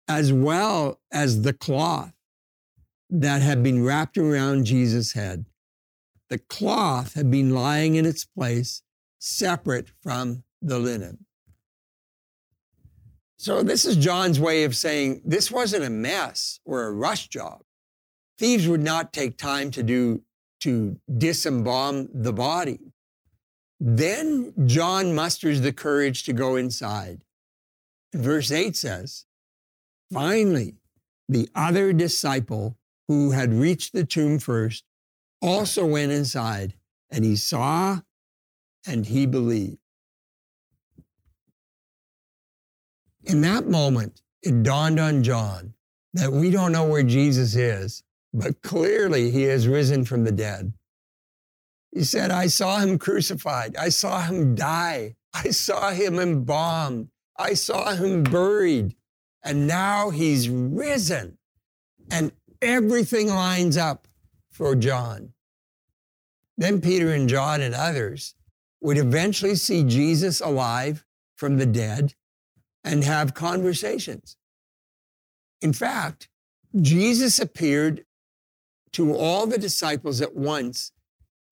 as 0.08 0.34
well 0.34 1.00
as 1.12 1.44
the 1.44 1.54
cloth 1.54 2.14
that 3.10 3.42
had 3.42 3.64
been 3.64 3.84
wrapped 3.84 4.18
around 4.18 4.66
Jesus' 4.66 5.14
head. 5.14 5.46
The 6.30 6.40
cloth 6.40 7.14
had 7.14 7.30
been 7.30 7.52
lying 7.52 7.96
in 7.96 8.06
its 8.06 8.26
place, 8.26 8.82
separate 9.20 9.90
from 10.02 10.44
the 10.62 10.80
linen. 10.80 11.26
So, 13.44 13.62
this 13.62 13.84
is 13.84 13.98
John's 13.98 14.40
way 14.40 14.64
of 14.64 14.74
saying 14.74 15.22
this 15.26 15.52
wasn't 15.52 15.84
a 15.84 15.90
mess 15.90 16.62
or 16.64 16.84
a 16.84 16.94
rush 16.94 17.28
job. 17.28 17.60
Thieves 18.40 18.70
would 18.70 18.80
not 18.80 19.12
take 19.12 19.38
time 19.38 19.70
to 19.72 19.84
do 19.84 20.22
to 20.62 20.98
disembalm 21.12 22.08
the 22.14 22.32
body. 22.32 22.80
Then 23.82 24.54
John 24.66 25.14
musters 25.14 25.60
the 25.60 25.74
courage 25.74 26.24
to 26.24 26.32
go 26.32 26.56
inside. 26.56 27.20
Verse 28.16 28.50
8 28.50 28.78
says, 28.78 29.26
Finally, 30.14 30.76
the 31.28 31.50
other 31.54 31.92
disciple 31.92 32.78
who 33.10 33.32
had 33.32 33.54
reached 33.54 33.92
the 33.92 34.06
tomb 34.06 34.40
first 34.40 34.86
also 35.42 35.86
went 35.86 36.14
inside, 36.14 36.76
and 37.12 37.26
he 37.26 37.36
saw 37.36 38.00
and 38.88 39.08
he 39.08 39.26
believed. 39.26 39.83
In 43.26 43.42
that 43.42 43.68
moment, 43.68 44.22
it 44.42 44.64
dawned 44.64 45.00
on 45.00 45.24
John 45.24 45.74
that 46.14 46.32
we 46.32 46.52
don't 46.52 46.72
know 46.72 46.88
where 46.88 47.04
Jesus 47.04 47.56
is, 47.56 48.04
but 48.34 48.62
clearly 48.62 49.32
he 49.32 49.44
has 49.44 49.68
risen 49.68 50.04
from 50.06 50.24
the 50.24 50.32
dead. 50.32 50.74
He 51.92 52.04
said, 52.04 52.32
I 52.32 52.48
saw 52.48 52.80
him 52.80 52.98
crucified. 52.98 53.76
I 53.78 53.90
saw 53.90 54.22
him 54.22 54.56
die. 54.56 55.16
I 55.34 55.50
saw 55.52 55.92
him 55.92 56.20
embalmed. 56.20 57.10
I 57.38 57.54
saw 57.54 57.96
him 57.96 58.24
buried. 58.24 58.96
And 59.44 59.68
now 59.68 60.10
he's 60.10 60.50
risen. 60.50 61.38
And 62.10 62.32
everything 62.62 63.28
lines 63.28 63.78
up 63.78 64.08
for 64.52 64.76
John. 64.76 65.34
Then 66.58 66.82
Peter 66.82 67.14
and 67.14 67.30
John 67.30 67.62
and 67.62 67.74
others 67.74 68.36
would 68.82 68.98
eventually 68.98 69.56
see 69.56 69.84
Jesus 69.84 70.42
alive 70.42 71.06
from 71.36 71.58
the 71.58 71.66
dead 71.66 72.14
and 72.84 73.04
have 73.04 73.34
conversations. 73.34 74.38
In 75.62 75.74
fact, 75.74 76.30
Jesus 76.82 77.40
appeared 77.40 78.06
to 78.94 79.16
all 79.16 79.48
the 79.48 79.58
disciples 79.58 80.22
at 80.22 80.36
once 80.36 80.92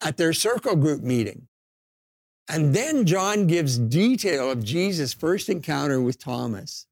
at 0.02 0.18
their 0.18 0.34
circle 0.34 0.76
group 0.76 1.02
meeting. 1.02 1.48
And 2.50 2.76
then 2.76 3.06
John 3.06 3.48
gives 3.48 3.78
detail 3.78 4.52
of 4.52 4.64
Jesus' 4.64 5.14
first 5.14 5.48
encounter 5.48 6.02
with 6.02 6.20
Thomas. 6.20 6.88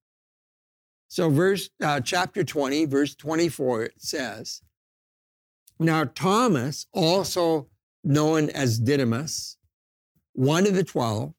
So, 1.10 1.30
verse 1.30 1.70
uh, 1.82 2.02
chapter 2.02 2.44
20, 2.44 2.86
verse 2.86 3.16
24, 3.16 3.84
it 3.84 3.94
says, 3.98 4.62
Now 5.80 6.06
Thomas, 6.06 6.86
also 6.94 7.68
known 8.04 8.50
as 8.52 8.80
Didymus, 8.80 9.58
one 10.34 10.68
of 10.68 10.76
the 10.76 10.84
twelve, 10.84 11.34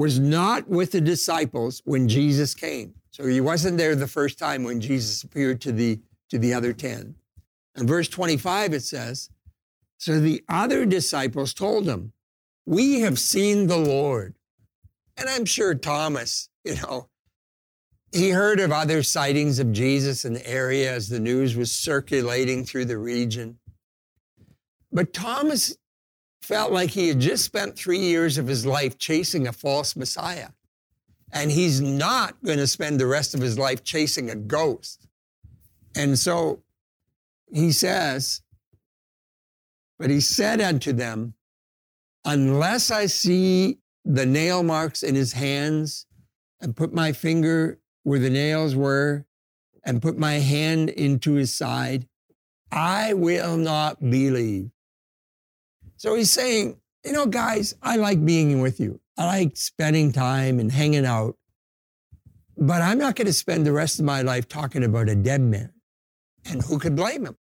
was 0.00 0.18
not 0.18 0.66
with 0.66 0.92
the 0.92 1.00
disciples 1.00 1.82
when 1.84 2.08
Jesus 2.08 2.54
came. 2.54 2.94
So 3.10 3.26
he 3.26 3.42
wasn't 3.42 3.76
there 3.76 3.94
the 3.94 4.06
first 4.06 4.38
time 4.38 4.64
when 4.64 4.80
Jesus 4.80 5.22
appeared 5.22 5.60
to 5.60 5.72
the, 5.72 6.00
to 6.30 6.38
the 6.38 6.54
other 6.54 6.72
10. 6.72 7.14
In 7.76 7.86
verse 7.86 8.08
25, 8.08 8.72
it 8.72 8.82
says, 8.82 9.28
So 9.98 10.18
the 10.18 10.42
other 10.48 10.86
disciples 10.86 11.52
told 11.52 11.86
him, 11.86 12.14
We 12.64 13.00
have 13.00 13.18
seen 13.18 13.66
the 13.66 13.76
Lord. 13.76 14.36
And 15.18 15.28
I'm 15.28 15.44
sure 15.44 15.74
Thomas, 15.74 16.48
you 16.64 16.76
know, 16.76 17.10
he 18.10 18.30
heard 18.30 18.58
of 18.58 18.72
other 18.72 19.02
sightings 19.02 19.58
of 19.58 19.70
Jesus 19.70 20.24
in 20.24 20.32
the 20.32 20.48
area 20.48 20.90
as 20.90 21.10
the 21.10 21.20
news 21.20 21.56
was 21.56 21.70
circulating 21.70 22.64
through 22.64 22.86
the 22.86 22.96
region. 22.96 23.58
But 24.90 25.12
Thomas 25.12 25.76
felt 26.40 26.72
like 26.72 26.90
he 26.90 27.08
had 27.08 27.20
just 27.20 27.44
spent 27.44 27.76
three 27.76 27.98
years 27.98 28.38
of 28.38 28.46
his 28.46 28.64
life 28.66 28.98
chasing 28.98 29.46
a 29.46 29.52
false 29.52 29.94
Messiah. 29.96 30.48
And 31.32 31.50
he's 31.50 31.80
not 31.80 32.42
going 32.44 32.58
to 32.58 32.66
spend 32.66 32.98
the 32.98 33.06
rest 33.06 33.34
of 33.34 33.40
his 33.40 33.58
life 33.58 33.84
chasing 33.84 34.30
a 34.30 34.34
ghost. 34.34 35.06
And 35.94 36.18
so 36.18 36.62
he 37.52 37.72
says, 37.72 38.42
But 39.98 40.10
he 40.10 40.20
said 40.20 40.60
unto 40.60 40.92
them, 40.92 41.34
Unless 42.24 42.90
I 42.90 43.06
see 43.06 43.78
the 44.04 44.26
nail 44.26 44.62
marks 44.62 45.02
in 45.02 45.14
his 45.14 45.32
hands 45.32 46.06
and 46.60 46.76
put 46.76 46.92
my 46.92 47.12
finger 47.12 47.78
where 48.02 48.18
the 48.18 48.30
nails 48.30 48.74
were 48.74 49.26
and 49.84 50.02
put 50.02 50.18
my 50.18 50.34
hand 50.34 50.90
into 50.90 51.34
his 51.34 51.54
side, 51.54 52.06
I 52.72 53.14
will 53.14 53.56
not 53.56 54.00
believe. 54.00 54.70
So 56.00 56.14
he's 56.14 56.30
saying, 56.30 56.80
you 57.04 57.12
know, 57.12 57.26
guys, 57.26 57.74
I 57.82 57.96
like 57.96 58.24
being 58.24 58.62
with 58.62 58.80
you. 58.80 59.02
I 59.18 59.26
like 59.26 59.54
spending 59.58 60.12
time 60.12 60.58
and 60.58 60.72
hanging 60.72 61.04
out. 61.04 61.36
But 62.56 62.80
I'm 62.80 62.96
not 62.96 63.16
going 63.16 63.26
to 63.26 63.34
spend 63.34 63.66
the 63.66 63.72
rest 63.72 63.98
of 63.98 64.06
my 64.06 64.22
life 64.22 64.48
talking 64.48 64.82
about 64.82 65.10
a 65.10 65.14
dead 65.14 65.42
man. 65.42 65.74
And 66.46 66.62
who 66.62 66.78
could 66.78 66.96
blame 66.96 67.26
him? 67.26 67.36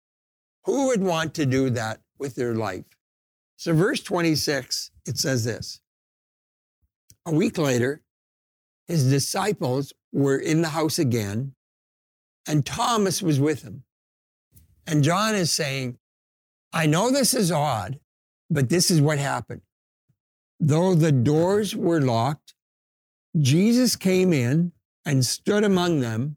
Who 0.65 0.89
would 0.89 1.05
want 1.05 1.35
to 1.35 1.47
do 1.47 1.71
that 1.71 2.01
with 2.19 2.35
their 2.35 2.53
life? 2.53 2.87
So, 3.59 3.75
verse 3.75 4.01
26, 4.01 4.91
it 5.07 5.19
says 5.19 5.45
this 5.45 5.81
A 7.27 7.33
week 7.33 7.59
later, 7.59 8.03
his 8.89 9.09
disciples 9.09 9.93
were 10.13 10.37
in 10.37 10.63
the 10.63 10.71
house 10.71 10.99
again, 10.99 11.55
and 12.45 12.67
Thomas 12.67 13.23
was 13.23 13.39
with 13.39 13.63
him. 13.63 13.85
And 14.85 15.05
John 15.05 15.37
is 15.37 15.53
saying, 15.53 15.99
I 16.73 16.87
know 16.87 17.13
this 17.13 17.35
is 17.35 17.53
odd, 17.53 18.01
but 18.51 18.69
this 18.69 18.91
is 18.91 19.01
what 19.01 19.19
happened. 19.19 19.63
Though 20.61 20.95
the 20.95 21.13
doors 21.13 21.77
were 21.77 22.01
locked, 22.01 22.55
Jesus 23.39 23.97
came 23.97 24.33
in 24.33 24.73
and 25.05 25.25
stood 25.25 25.65
among 25.65 26.01
them 26.01 26.37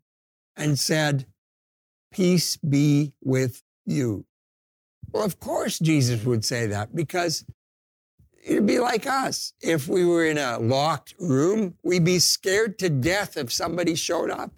and 0.56 0.78
said, 0.78 1.26
Peace 2.12 2.58
be 2.58 3.14
with 3.24 3.64
you. 3.86 4.26
Well, 5.12 5.24
of 5.24 5.40
course, 5.40 5.80
Jesus 5.80 6.24
would 6.26 6.46
say 6.46 6.68
that 6.68 6.96
because 6.96 7.46
it'd 8.44 8.66
be 8.66 8.80
like 8.80 9.08
us. 9.08 9.54
If 9.62 9.88
we 9.88 10.06
were 10.06 10.26
in 10.26 10.38
a 10.38 10.60
locked 10.60 11.16
room, 11.20 11.76
we'd 11.84 12.06
be 12.06 12.20
scared 12.20 12.80
to 12.80 12.90
death 12.90 13.38
if 13.38 13.52
somebody 13.52 13.96
showed 13.96 14.30
up. 14.30 14.52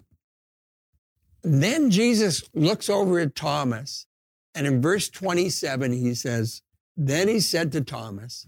Then 1.42 1.90
Jesus 1.90 2.42
looks 2.54 2.88
over 2.88 3.18
at 3.18 3.34
Thomas, 3.34 4.06
and 4.54 4.66
in 4.66 4.80
verse 4.80 5.10
27, 5.10 5.92
he 5.92 6.14
says, 6.14 6.62
then 6.96 7.28
he 7.28 7.40
said 7.40 7.72
to 7.72 7.80
Thomas, 7.80 8.46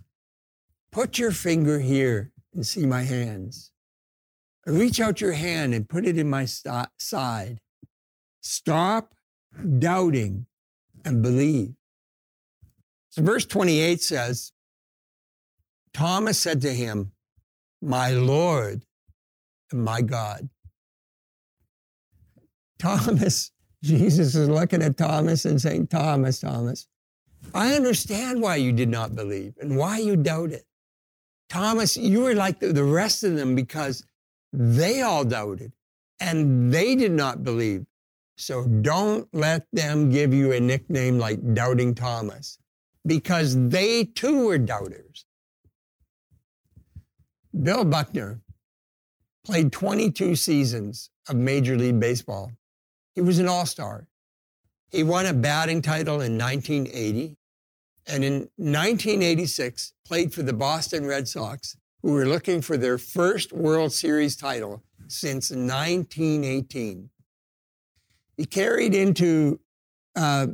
Put 0.92 1.18
your 1.18 1.32
finger 1.32 1.78
here 1.78 2.32
and 2.54 2.66
see 2.66 2.86
my 2.86 3.02
hands. 3.02 3.70
Reach 4.66 5.00
out 5.00 5.20
your 5.20 5.32
hand 5.32 5.74
and 5.74 5.88
put 5.88 6.06
it 6.06 6.18
in 6.18 6.28
my 6.28 6.44
st- 6.44 6.88
side. 6.98 7.60
Stop 8.40 9.14
doubting 9.78 10.46
and 11.04 11.22
believe. 11.22 11.74
So, 13.10 13.22
verse 13.22 13.46
28 13.46 14.00
says, 14.00 14.52
Thomas 15.92 16.38
said 16.38 16.60
to 16.62 16.72
him, 16.72 17.12
My 17.80 18.10
Lord 18.10 18.84
and 19.70 19.84
my 19.84 20.02
God. 20.02 20.48
Thomas, 22.78 23.52
Jesus 23.82 24.34
is 24.34 24.48
looking 24.48 24.82
at 24.82 24.96
Thomas 24.96 25.44
and 25.44 25.60
saying, 25.60 25.86
Thomas, 25.86 26.40
Thomas, 26.40 26.88
I 27.54 27.74
understand 27.74 28.42
why 28.42 28.56
you 28.56 28.72
did 28.72 28.88
not 28.88 29.14
believe 29.14 29.54
and 29.60 29.76
why 29.76 29.98
you 29.98 30.16
doubted. 30.16 30.62
Thomas, 31.48 31.96
you 31.96 32.22
were 32.22 32.34
like 32.34 32.58
the, 32.60 32.84
rest 32.84 33.24
of 33.24 33.36
them 33.36 33.54
because 33.54 34.04
they 34.52 35.02
all 35.02 35.24
doubted. 35.24 35.72
and 36.20 36.72
they 36.72 36.94
did 36.94 37.12
not 37.12 37.44
believe. 37.44 37.84
So 38.36 38.66
don't 38.66 39.28
let 39.32 39.66
them 39.72 40.10
give 40.10 40.34
you 40.34 40.52
a 40.52 40.60
nickname 40.60 41.18
like 41.18 41.54
Doubting 41.54 41.94
Thomas, 41.94 42.58
because 43.06 43.56
they 43.68 44.04
too 44.04 44.46
were 44.46 44.58
doubters. 44.58 45.24
Bill 47.62 47.84
Buckner 47.84 48.40
played 49.44 49.72
22 49.72 50.36
seasons 50.36 51.10
of 51.28 51.36
Major 51.36 51.76
League 51.76 52.00
Baseball. 52.00 52.52
He 53.14 53.22
was 53.22 53.38
an 53.38 53.48
all 53.48 53.64
star. 53.64 54.06
He 54.90 55.02
won 55.02 55.26
a 55.26 55.32
batting 55.32 55.82
title 55.82 56.20
in 56.20 56.38
1980 56.38 57.36
and 58.06 58.24
in 58.24 58.34
1986 58.56 59.92
played 60.06 60.32
for 60.32 60.42
the 60.42 60.52
Boston 60.52 61.06
Red 61.06 61.26
Sox, 61.26 61.76
who 62.02 62.12
were 62.12 62.26
looking 62.26 62.62
for 62.62 62.76
their 62.76 62.98
first 62.98 63.52
World 63.52 63.92
Series 63.92 64.36
title 64.36 64.82
since 65.08 65.50
1918. 65.50 67.10
He 68.36 68.44
carried 68.44 68.94
into 68.94 69.60
uh, 70.14 70.48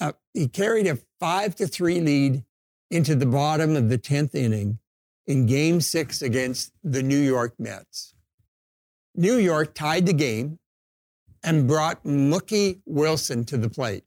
uh, 0.00 0.12
he 0.34 0.48
carried 0.48 0.86
a 0.86 0.98
five 1.18 1.54
to 1.56 1.66
three 1.66 2.00
lead 2.00 2.44
into 2.90 3.14
the 3.14 3.26
bottom 3.26 3.76
of 3.76 3.88
the 3.88 3.98
tenth 3.98 4.34
inning 4.34 4.78
in 5.26 5.46
Game 5.46 5.80
Six 5.80 6.22
against 6.22 6.72
the 6.82 7.02
New 7.02 7.18
York 7.18 7.54
Mets. 7.58 8.14
New 9.14 9.36
York 9.36 9.74
tied 9.74 10.06
the 10.06 10.12
game 10.12 10.58
and 11.42 11.68
brought 11.68 12.04
Mookie 12.04 12.80
Wilson 12.86 13.44
to 13.46 13.56
the 13.56 13.70
plate. 13.70 14.04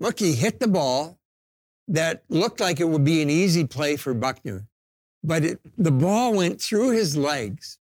Mookie 0.00 0.34
hit 0.34 0.60
the 0.60 0.68
ball 0.68 1.18
that 1.88 2.24
looked 2.28 2.60
like 2.60 2.80
it 2.80 2.88
would 2.88 3.04
be 3.04 3.22
an 3.22 3.30
easy 3.30 3.64
play 3.64 3.96
for 3.96 4.14
Buckner, 4.14 4.66
but 5.22 5.44
it, 5.44 5.60
the 5.78 5.90
ball 5.90 6.34
went 6.34 6.60
through 6.60 6.90
his 6.90 7.16
legs 7.16 7.78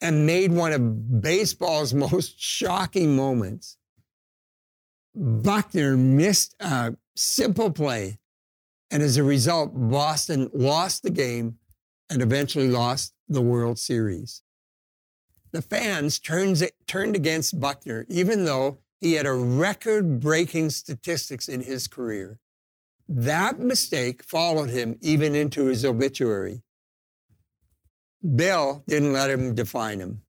and 0.00 0.26
made 0.26 0.52
one 0.52 0.72
of 0.72 1.20
baseball's 1.20 1.94
most 2.06 2.40
shocking 2.40 3.14
moments. 3.14 3.76
Buckner 5.14 5.96
missed 5.96 6.56
a 6.60 6.96
simple 7.14 7.70
play, 7.70 8.18
and 8.90 9.02
as 9.02 9.16
a 9.16 9.22
result, 9.22 9.72
Boston 9.74 10.50
lost 10.52 11.02
the 11.02 11.10
game 11.10 11.58
and 12.10 12.22
eventually 12.22 12.68
lost 12.68 13.14
the 13.28 13.42
World 13.42 13.78
Series. 13.78 14.42
The 15.52 15.62
fans 15.62 16.18
turns, 16.18 16.62
turned 16.86 17.14
against 17.14 17.60
Buckner, 17.60 18.06
even 18.08 18.44
though 18.44 18.78
he 19.00 19.14
had 19.14 19.26
a 19.26 19.32
record 19.32 20.20
breaking 20.20 20.70
statistics 20.70 21.48
in 21.48 21.62
his 21.62 21.88
career. 21.88 22.38
That 23.08 23.58
mistake 23.58 24.22
followed 24.22 24.70
him 24.70 24.96
even 25.00 25.34
into 25.34 25.66
his 25.66 25.84
obituary. 25.84 26.62
Bill 28.36 28.84
didn't 28.86 29.12
let 29.12 29.30
him 29.30 29.54
define 29.54 29.98
him. 29.98 30.22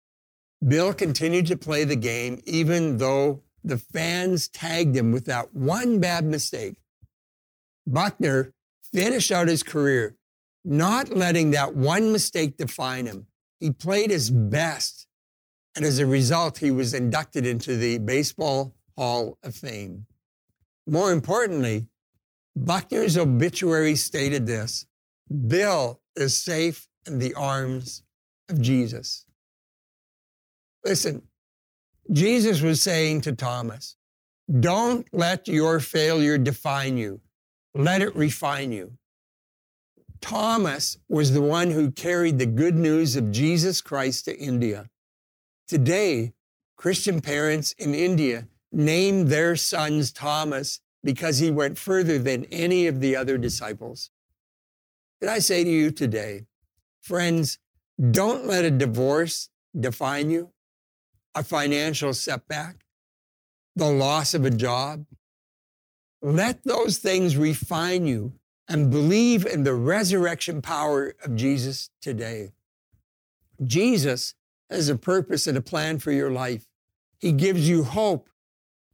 Bill 0.67 0.93
continued 0.93 1.47
to 1.47 1.57
play 1.57 1.83
the 1.83 1.95
game 1.95 2.41
even 2.45 2.97
though 2.97 3.43
the 3.63 3.77
fans 3.77 4.47
tagged 4.47 4.95
him 4.95 5.11
with 5.11 5.25
that 5.25 5.53
one 5.53 5.99
bad 5.99 6.25
mistake. 6.25 6.75
Buckner 7.85 8.53
finished 8.91 9.31
out 9.31 9.47
his 9.47 9.63
career 9.63 10.15
not 10.65 11.09
letting 11.09 11.51
that 11.51 11.75
one 11.75 12.11
mistake 12.11 12.57
define 12.57 13.05
him. 13.05 13.27
He 13.59 13.71
played 13.71 14.09
his 14.09 14.29
best. 14.29 15.07
And 15.75 15.85
as 15.85 15.99
a 15.99 16.05
result, 16.05 16.59
he 16.59 16.71
was 16.71 16.93
inducted 16.93 17.47
into 17.47 17.77
the 17.77 17.97
Baseball 17.97 18.73
Hall 18.97 19.37
of 19.43 19.55
Fame. 19.55 20.05
More 20.85 21.11
importantly, 21.11 21.87
Buckner's 22.55 23.17
obituary 23.17 23.95
stated 23.95 24.45
this 24.45 24.85
Bill 25.47 26.01
is 26.15 26.39
safe 26.39 26.87
in 27.07 27.19
the 27.19 27.33
arms 27.33 28.03
of 28.49 28.61
Jesus. 28.61 29.25
Listen, 30.85 31.23
Jesus 32.11 32.61
was 32.61 32.81
saying 32.81 33.21
to 33.21 33.31
Thomas, 33.31 33.95
don't 34.59 35.07
let 35.13 35.47
your 35.47 35.79
failure 35.79 36.37
define 36.37 36.97
you. 36.97 37.21
Let 37.73 38.01
it 38.01 38.15
refine 38.15 38.71
you. 38.71 38.97
Thomas 40.21 40.97
was 41.09 41.31
the 41.31 41.41
one 41.41 41.71
who 41.71 41.91
carried 41.91 42.37
the 42.37 42.45
good 42.45 42.75
news 42.75 43.15
of 43.15 43.31
Jesus 43.31 43.81
Christ 43.81 44.25
to 44.25 44.37
India. 44.37 44.89
Today, 45.73 46.33
Christian 46.77 47.19
parents 47.19 47.71
in 47.79 47.95
India 47.95 48.47
name 48.71 49.25
their 49.25 49.55
sons 49.55 50.11
Thomas 50.11 50.81
because 51.03 51.39
he 51.39 51.49
went 51.49 51.79
further 51.79 52.19
than 52.19 52.45
any 52.51 52.85
of 52.85 52.99
the 52.99 53.15
other 53.15 53.39
disciples. 53.39 54.11
Can 55.19 55.29
I 55.29 55.39
say 55.39 55.63
to 55.63 55.69
you 55.71 55.89
today, 55.89 56.45
friends, 57.01 57.57
don't 58.11 58.45
let 58.45 58.65
a 58.65 58.69
divorce 58.69 59.49
define 59.75 60.29
you, 60.29 60.51
a 61.33 61.43
financial 61.43 62.13
setback, 62.13 62.85
the 63.75 63.89
loss 63.89 64.35
of 64.35 64.45
a 64.45 64.51
job. 64.51 65.07
Let 66.21 66.63
those 66.65 66.99
things 66.99 67.35
refine 67.35 68.05
you 68.05 68.33
and 68.67 68.91
believe 68.91 69.43
in 69.43 69.63
the 69.63 69.73
resurrection 69.73 70.61
power 70.61 71.15
of 71.25 71.35
Jesus 71.35 71.89
today. 71.99 72.51
Jesus 73.65 74.35
has 74.73 74.89
a 74.89 74.97
purpose 74.97 75.47
and 75.47 75.57
a 75.57 75.61
plan 75.61 75.99
for 75.99 76.11
your 76.11 76.31
life. 76.31 76.65
He 77.19 77.31
gives 77.31 77.67
you 77.67 77.83
hope 77.83 78.29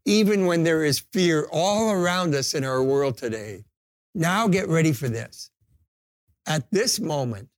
even 0.06 0.46
when 0.46 0.64
there 0.64 0.84
is 0.84 1.00
fear 1.00 1.48
all 1.52 1.92
around 1.92 2.34
us 2.34 2.54
in 2.54 2.64
our 2.64 2.84
world 2.84 3.18
today. 3.18 3.64
Now 4.16 4.48
get 4.48 4.68
ready 4.68 4.92
for 4.92 5.08
this. 5.08 5.52
At 6.48 6.72
this 6.72 7.00
moment, 7.00 7.50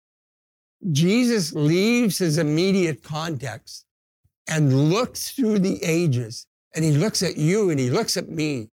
Jesus 0.91 1.53
leaves 1.53 2.17
his 2.17 2.37
immediate 2.37 3.03
context 3.03 3.85
and 4.47 4.89
looks 4.89 5.31
through 5.31 5.59
the 5.59 5.83
ages 5.83 6.47
and 6.75 6.83
he 6.83 6.91
looks 6.91 7.21
at 7.21 7.37
you 7.37 7.69
and 7.69 7.79
he 7.79 7.89
looks 7.89 8.17
at 8.17 8.29
me. 8.29 8.69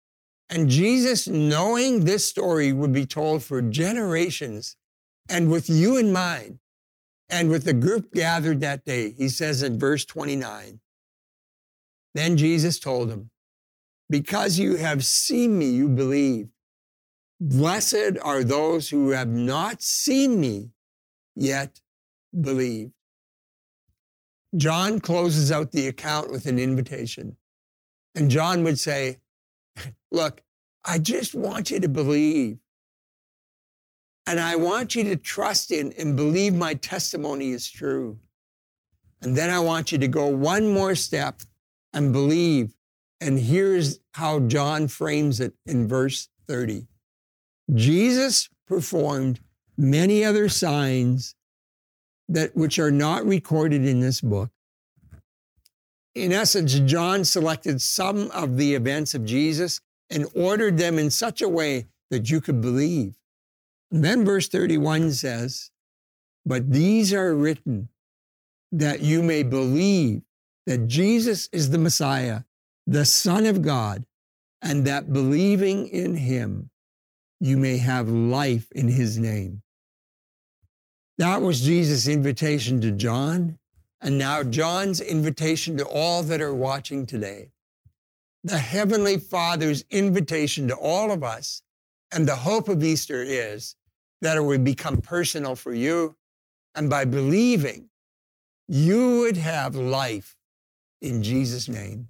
And 0.49 0.69
Jesus, 0.69 1.27
knowing 1.27 2.05
this 2.05 2.25
story 2.25 2.71
would 2.71 2.93
be 2.93 3.05
told 3.05 3.43
for 3.43 3.61
generations 3.61 4.75
and 5.27 5.49
with 5.49 5.69
you 5.69 5.97
in 5.97 6.13
mind 6.13 6.59
and 7.29 7.49
with 7.49 7.63
the 7.63 7.73
group 7.73 8.13
gathered 8.13 8.61
that 8.61 8.85
day, 8.85 9.11
he 9.11 9.29
says 9.29 9.63
in 9.63 9.79
verse 9.79 10.05
29, 10.05 10.79
then 12.13 12.37
Jesus 12.37 12.79
told 12.79 13.09
him, 13.09 13.29
because 14.09 14.59
you 14.59 14.75
have 14.75 15.03
seen 15.03 15.57
me, 15.57 15.69
you 15.69 15.89
believe. 15.89 16.49
Blessed 17.39 18.17
are 18.21 18.43
those 18.43 18.89
who 18.89 19.09
have 19.09 19.27
not 19.27 19.81
seen 19.81 20.39
me, 20.39 20.69
yet 21.35 21.81
believe. 22.39 22.91
John 24.55 24.99
closes 24.99 25.51
out 25.51 25.71
the 25.71 25.87
account 25.87 26.31
with 26.31 26.45
an 26.45 26.59
invitation. 26.59 27.35
And 28.13 28.31
John 28.31 28.63
would 28.63 28.79
say, 28.79 29.17
Look, 30.11 30.41
I 30.85 30.99
just 30.99 31.35
want 31.35 31.71
you 31.71 31.79
to 31.81 31.89
believe. 31.89 32.59
And 34.27 34.39
I 34.39 34.55
want 34.55 34.95
you 34.95 35.03
to 35.05 35.15
trust 35.15 35.71
in 35.71 35.93
and 35.99 36.15
believe 36.15 36.53
my 36.53 36.73
testimony 36.73 37.51
is 37.51 37.69
true. 37.69 38.17
And 39.21 39.37
then 39.37 39.49
I 39.49 39.59
want 39.59 39.91
you 39.91 39.97
to 39.99 40.07
go 40.07 40.27
one 40.27 40.73
more 40.73 40.95
step 40.95 41.41
and 41.93 42.11
believe 42.11 42.75
and 43.21 43.39
here's 43.39 43.99
how 44.13 44.39
John 44.41 44.87
frames 44.87 45.39
it 45.39 45.53
in 45.65 45.87
verse 45.87 46.29
30. 46.47 46.87
Jesus 47.73 48.49
performed 48.67 49.39
many 49.77 50.23
other 50.23 50.49
signs 50.49 51.35
that 52.27 52.55
which 52.55 52.79
are 52.79 52.91
not 52.91 53.25
recorded 53.25 53.85
in 53.85 53.99
this 53.99 54.21
book. 54.21 54.51
In 56.13 56.31
essence, 56.31 56.79
John 56.79 57.25
selected 57.25 57.81
some 57.81 58.31
of 58.31 58.57
the 58.57 58.73
events 58.73 59.13
of 59.13 59.25
Jesus 59.25 59.81
and 60.09 60.27
ordered 60.35 60.77
them 60.77 60.97
in 60.97 61.09
such 61.09 61.41
a 61.41 61.49
way 61.49 61.87
that 62.09 62.29
you 62.29 62.39
could 62.39 62.61
believe. 62.61 63.15
Then 63.91 64.25
verse 64.25 64.47
31 64.47 65.11
says, 65.11 65.71
But 66.45 66.71
these 66.71 67.13
are 67.13 67.35
written 67.35 67.89
that 68.71 69.01
you 69.01 69.23
may 69.23 69.43
believe 69.43 70.21
that 70.65 70.87
Jesus 70.87 71.47
is 71.51 71.69
the 71.69 71.77
Messiah, 71.77 72.41
the 72.87 73.05
Son 73.05 73.45
of 73.45 73.61
God, 73.61 74.05
and 74.61 74.85
that 74.85 75.13
believing 75.13 75.87
in 75.87 76.15
him, 76.15 76.69
you 77.39 77.57
may 77.57 77.77
have 77.77 78.09
life 78.09 78.71
in 78.71 78.87
his 78.87 79.17
name. 79.17 79.61
That 81.17 81.41
was 81.41 81.61
Jesus' 81.61 82.07
invitation 82.07 82.81
to 82.81 82.91
John, 82.91 83.57
and 84.01 84.17
now 84.17 84.43
John's 84.43 84.99
invitation 84.99 85.77
to 85.77 85.85
all 85.85 86.23
that 86.23 86.41
are 86.41 86.53
watching 86.53 87.05
today. 87.05 87.51
The 88.43 88.57
Heavenly 88.57 89.17
Father's 89.17 89.85
invitation 89.89 90.67
to 90.67 90.75
all 90.75 91.11
of 91.11 91.23
us, 91.23 91.61
and 92.15 92.27
the 92.27 92.35
hope 92.35 92.69
of 92.69 92.83
Easter 92.83 93.21
is 93.21 93.75
that 94.21 94.37
it 94.37 94.43
would 94.43 94.63
become 94.63 95.01
personal 95.01 95.55
for 95.55 95.73
you, 95.73 96.15
and 96.73 96.89
by 96.89 97.03
believing, 97.05 97.89
you 98.67 99.19
would 99.19 99.37
have 99.37 99.75
life 99.75 100.37
in 101.01 101.21
Jesus' 101.21 101.67
name. 101.67 102.07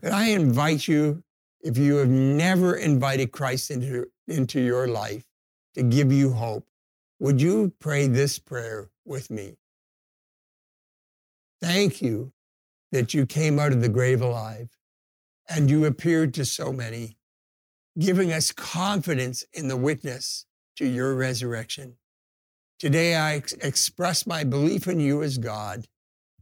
Could 0.00 0.10
I 0.10 0.26
invite 0.26 0.88
you, 0.88 1.22
if 1.60 1.78
you 1.78 1.94
have 1.96 2.08
never 2.08 2.74
invited 2.74 3.30
Christ 3.30 3.70
into, 3.70 4.06
into 4.26 4.60
your 4.60 4.88
life 4.88 5.24
to 5.74 5.84
give 5.84 6.12
you 6.12 6.32
hope, 6.32 6.66
would 7.20 7.40
you 7.40 7.72
pray 7.78 8.08
this 8.08 8.38
prayer 8.40 8.90
with 9.04 9.30
me? 9.30 9.56
Thank 11.60 12.02
you 12.02 12.32
that 12.90 13.14
you 13.14 13.26
came 13.26 13.60
out 13.60 13.70
of 13.70 13.80
the 13.80 13.88
grave 13.88 14.20
alive 14.20 14.76
and 15.48 15.70
you 15.70 15.84
appeared 15.84 16.34
to 16.34 16.44
so 16.44 16.72
many, 16.72 17.16
giving 17.98 18.32
us 18.32 18.52
confidence 18.52 19.44
in 19.52 19.68
the 19.68 19.76
witness 19.76 20.46
to 20.76 20.86
your 20.86 21.14
resurrection. 21.14 21.96
Today, 22.78 23.14
I 23.14 23.36
ex- 23.36 23.52
express 23.54 24.26
my 24.26 24.44
belief 24.44 24.88
in 24.88 24.98
you 24.98 25.22
as 25.22 25.38
God, 25.38 25.86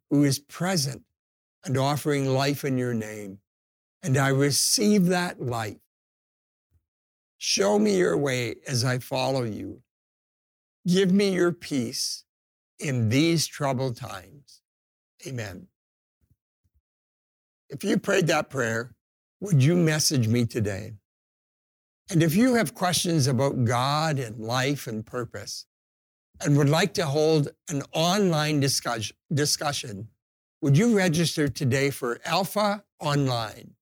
who 0.08 0.24
is 0.24 0.38
present 0.38 1.02
and 1.64 1.76
offering 1.76 2.26
life 2.26 2.64
in 2.64 2.78
your 2.78 2.94
name. 2.94 3.38
And 4.02 4.16
I 4.16 4.28
receive 4.28 5.06
that 5.06 5.42
life. 5.42 5.76
Show 7.36 7.78
me 7.78 7.98
your 7.98 8.16
way 8.16 8.56
as 8.66 8.84
I 8.84 8.98
follow 8.98 9.42
you. 9.42 9.82
Give 10.86 11.12
me 11.12 11.34
your 11.34 11.52
peace 11.52 12.24
in 12.78 13.10
these 13.10 13.46
troubled 13.46 13.96
times. 13.96 14.62
Amen. 15.26 15.66
If 17.68 17.84
you 17.84 17.98
prayed 17.98 18.26
that 18.28 18.50
prayer, 18.50 18.94
would 19.40 19.62
you 19.62 19.76
message 19.76 20.26
me 20.28 20.46
today? 20.46 20.94
And 22.10 22.24
if 22.24 22.34
you 22.34 22.54
have 22.54 22.74
questions 22.74 23.28
about 23.28 23.64
God 23.64 24.18
and 24.18 24.40
life 24.40 24.88
and 24.88 25.06
purpose 25.06 25.66
and 26.40 26.58
would 26.58 26.68
like 26.68 26.92
to 26.94 27.06
hold 27.06 27.50
an 27.68 27.82
online 27.92 28.58
discussion, 28.58 30.08
would 30.60 30.76
you 30.76 30.96
register 30.96 31.48
today 31.48 31.90
for 31.90 32.18
Alpha 32.24 32.82
Online? 32.98 33.74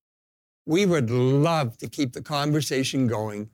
We 0.67 0.85
would 0.85 1.09
love 1.09 1.77
to 1.77 1.89
keep 1.89 2.13
the 2.13 2.21
conversation 2.21 3.07
going, 3.07 3.49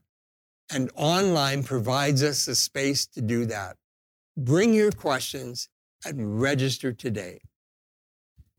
and 0.70 0.92
online 0.96 1.64
provides 1.64 2.22
us 2.22 2.46
the 2.46 2.56
space 2.56 3.06
to 3.08 3.22
do 3.22 3.46
that. 3.46 3.78
Bring 4.36 4.74
your 4.74 4.92
questions 4.92 5.70
and 6.06 6.42
register 6.42 6.92
today. 6.92 7.40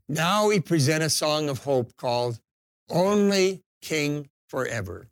Now 0.08 0.48
we 0.48 0.60
present 0.60 1.04
a 1.04 1.10
song 1.10 1.50
of 1.50 1.64
hope 1.64 1.94
called 1.96 2.40
Only 2.88 3.64
King 3.82 4.30
Forever. 4.48 5.10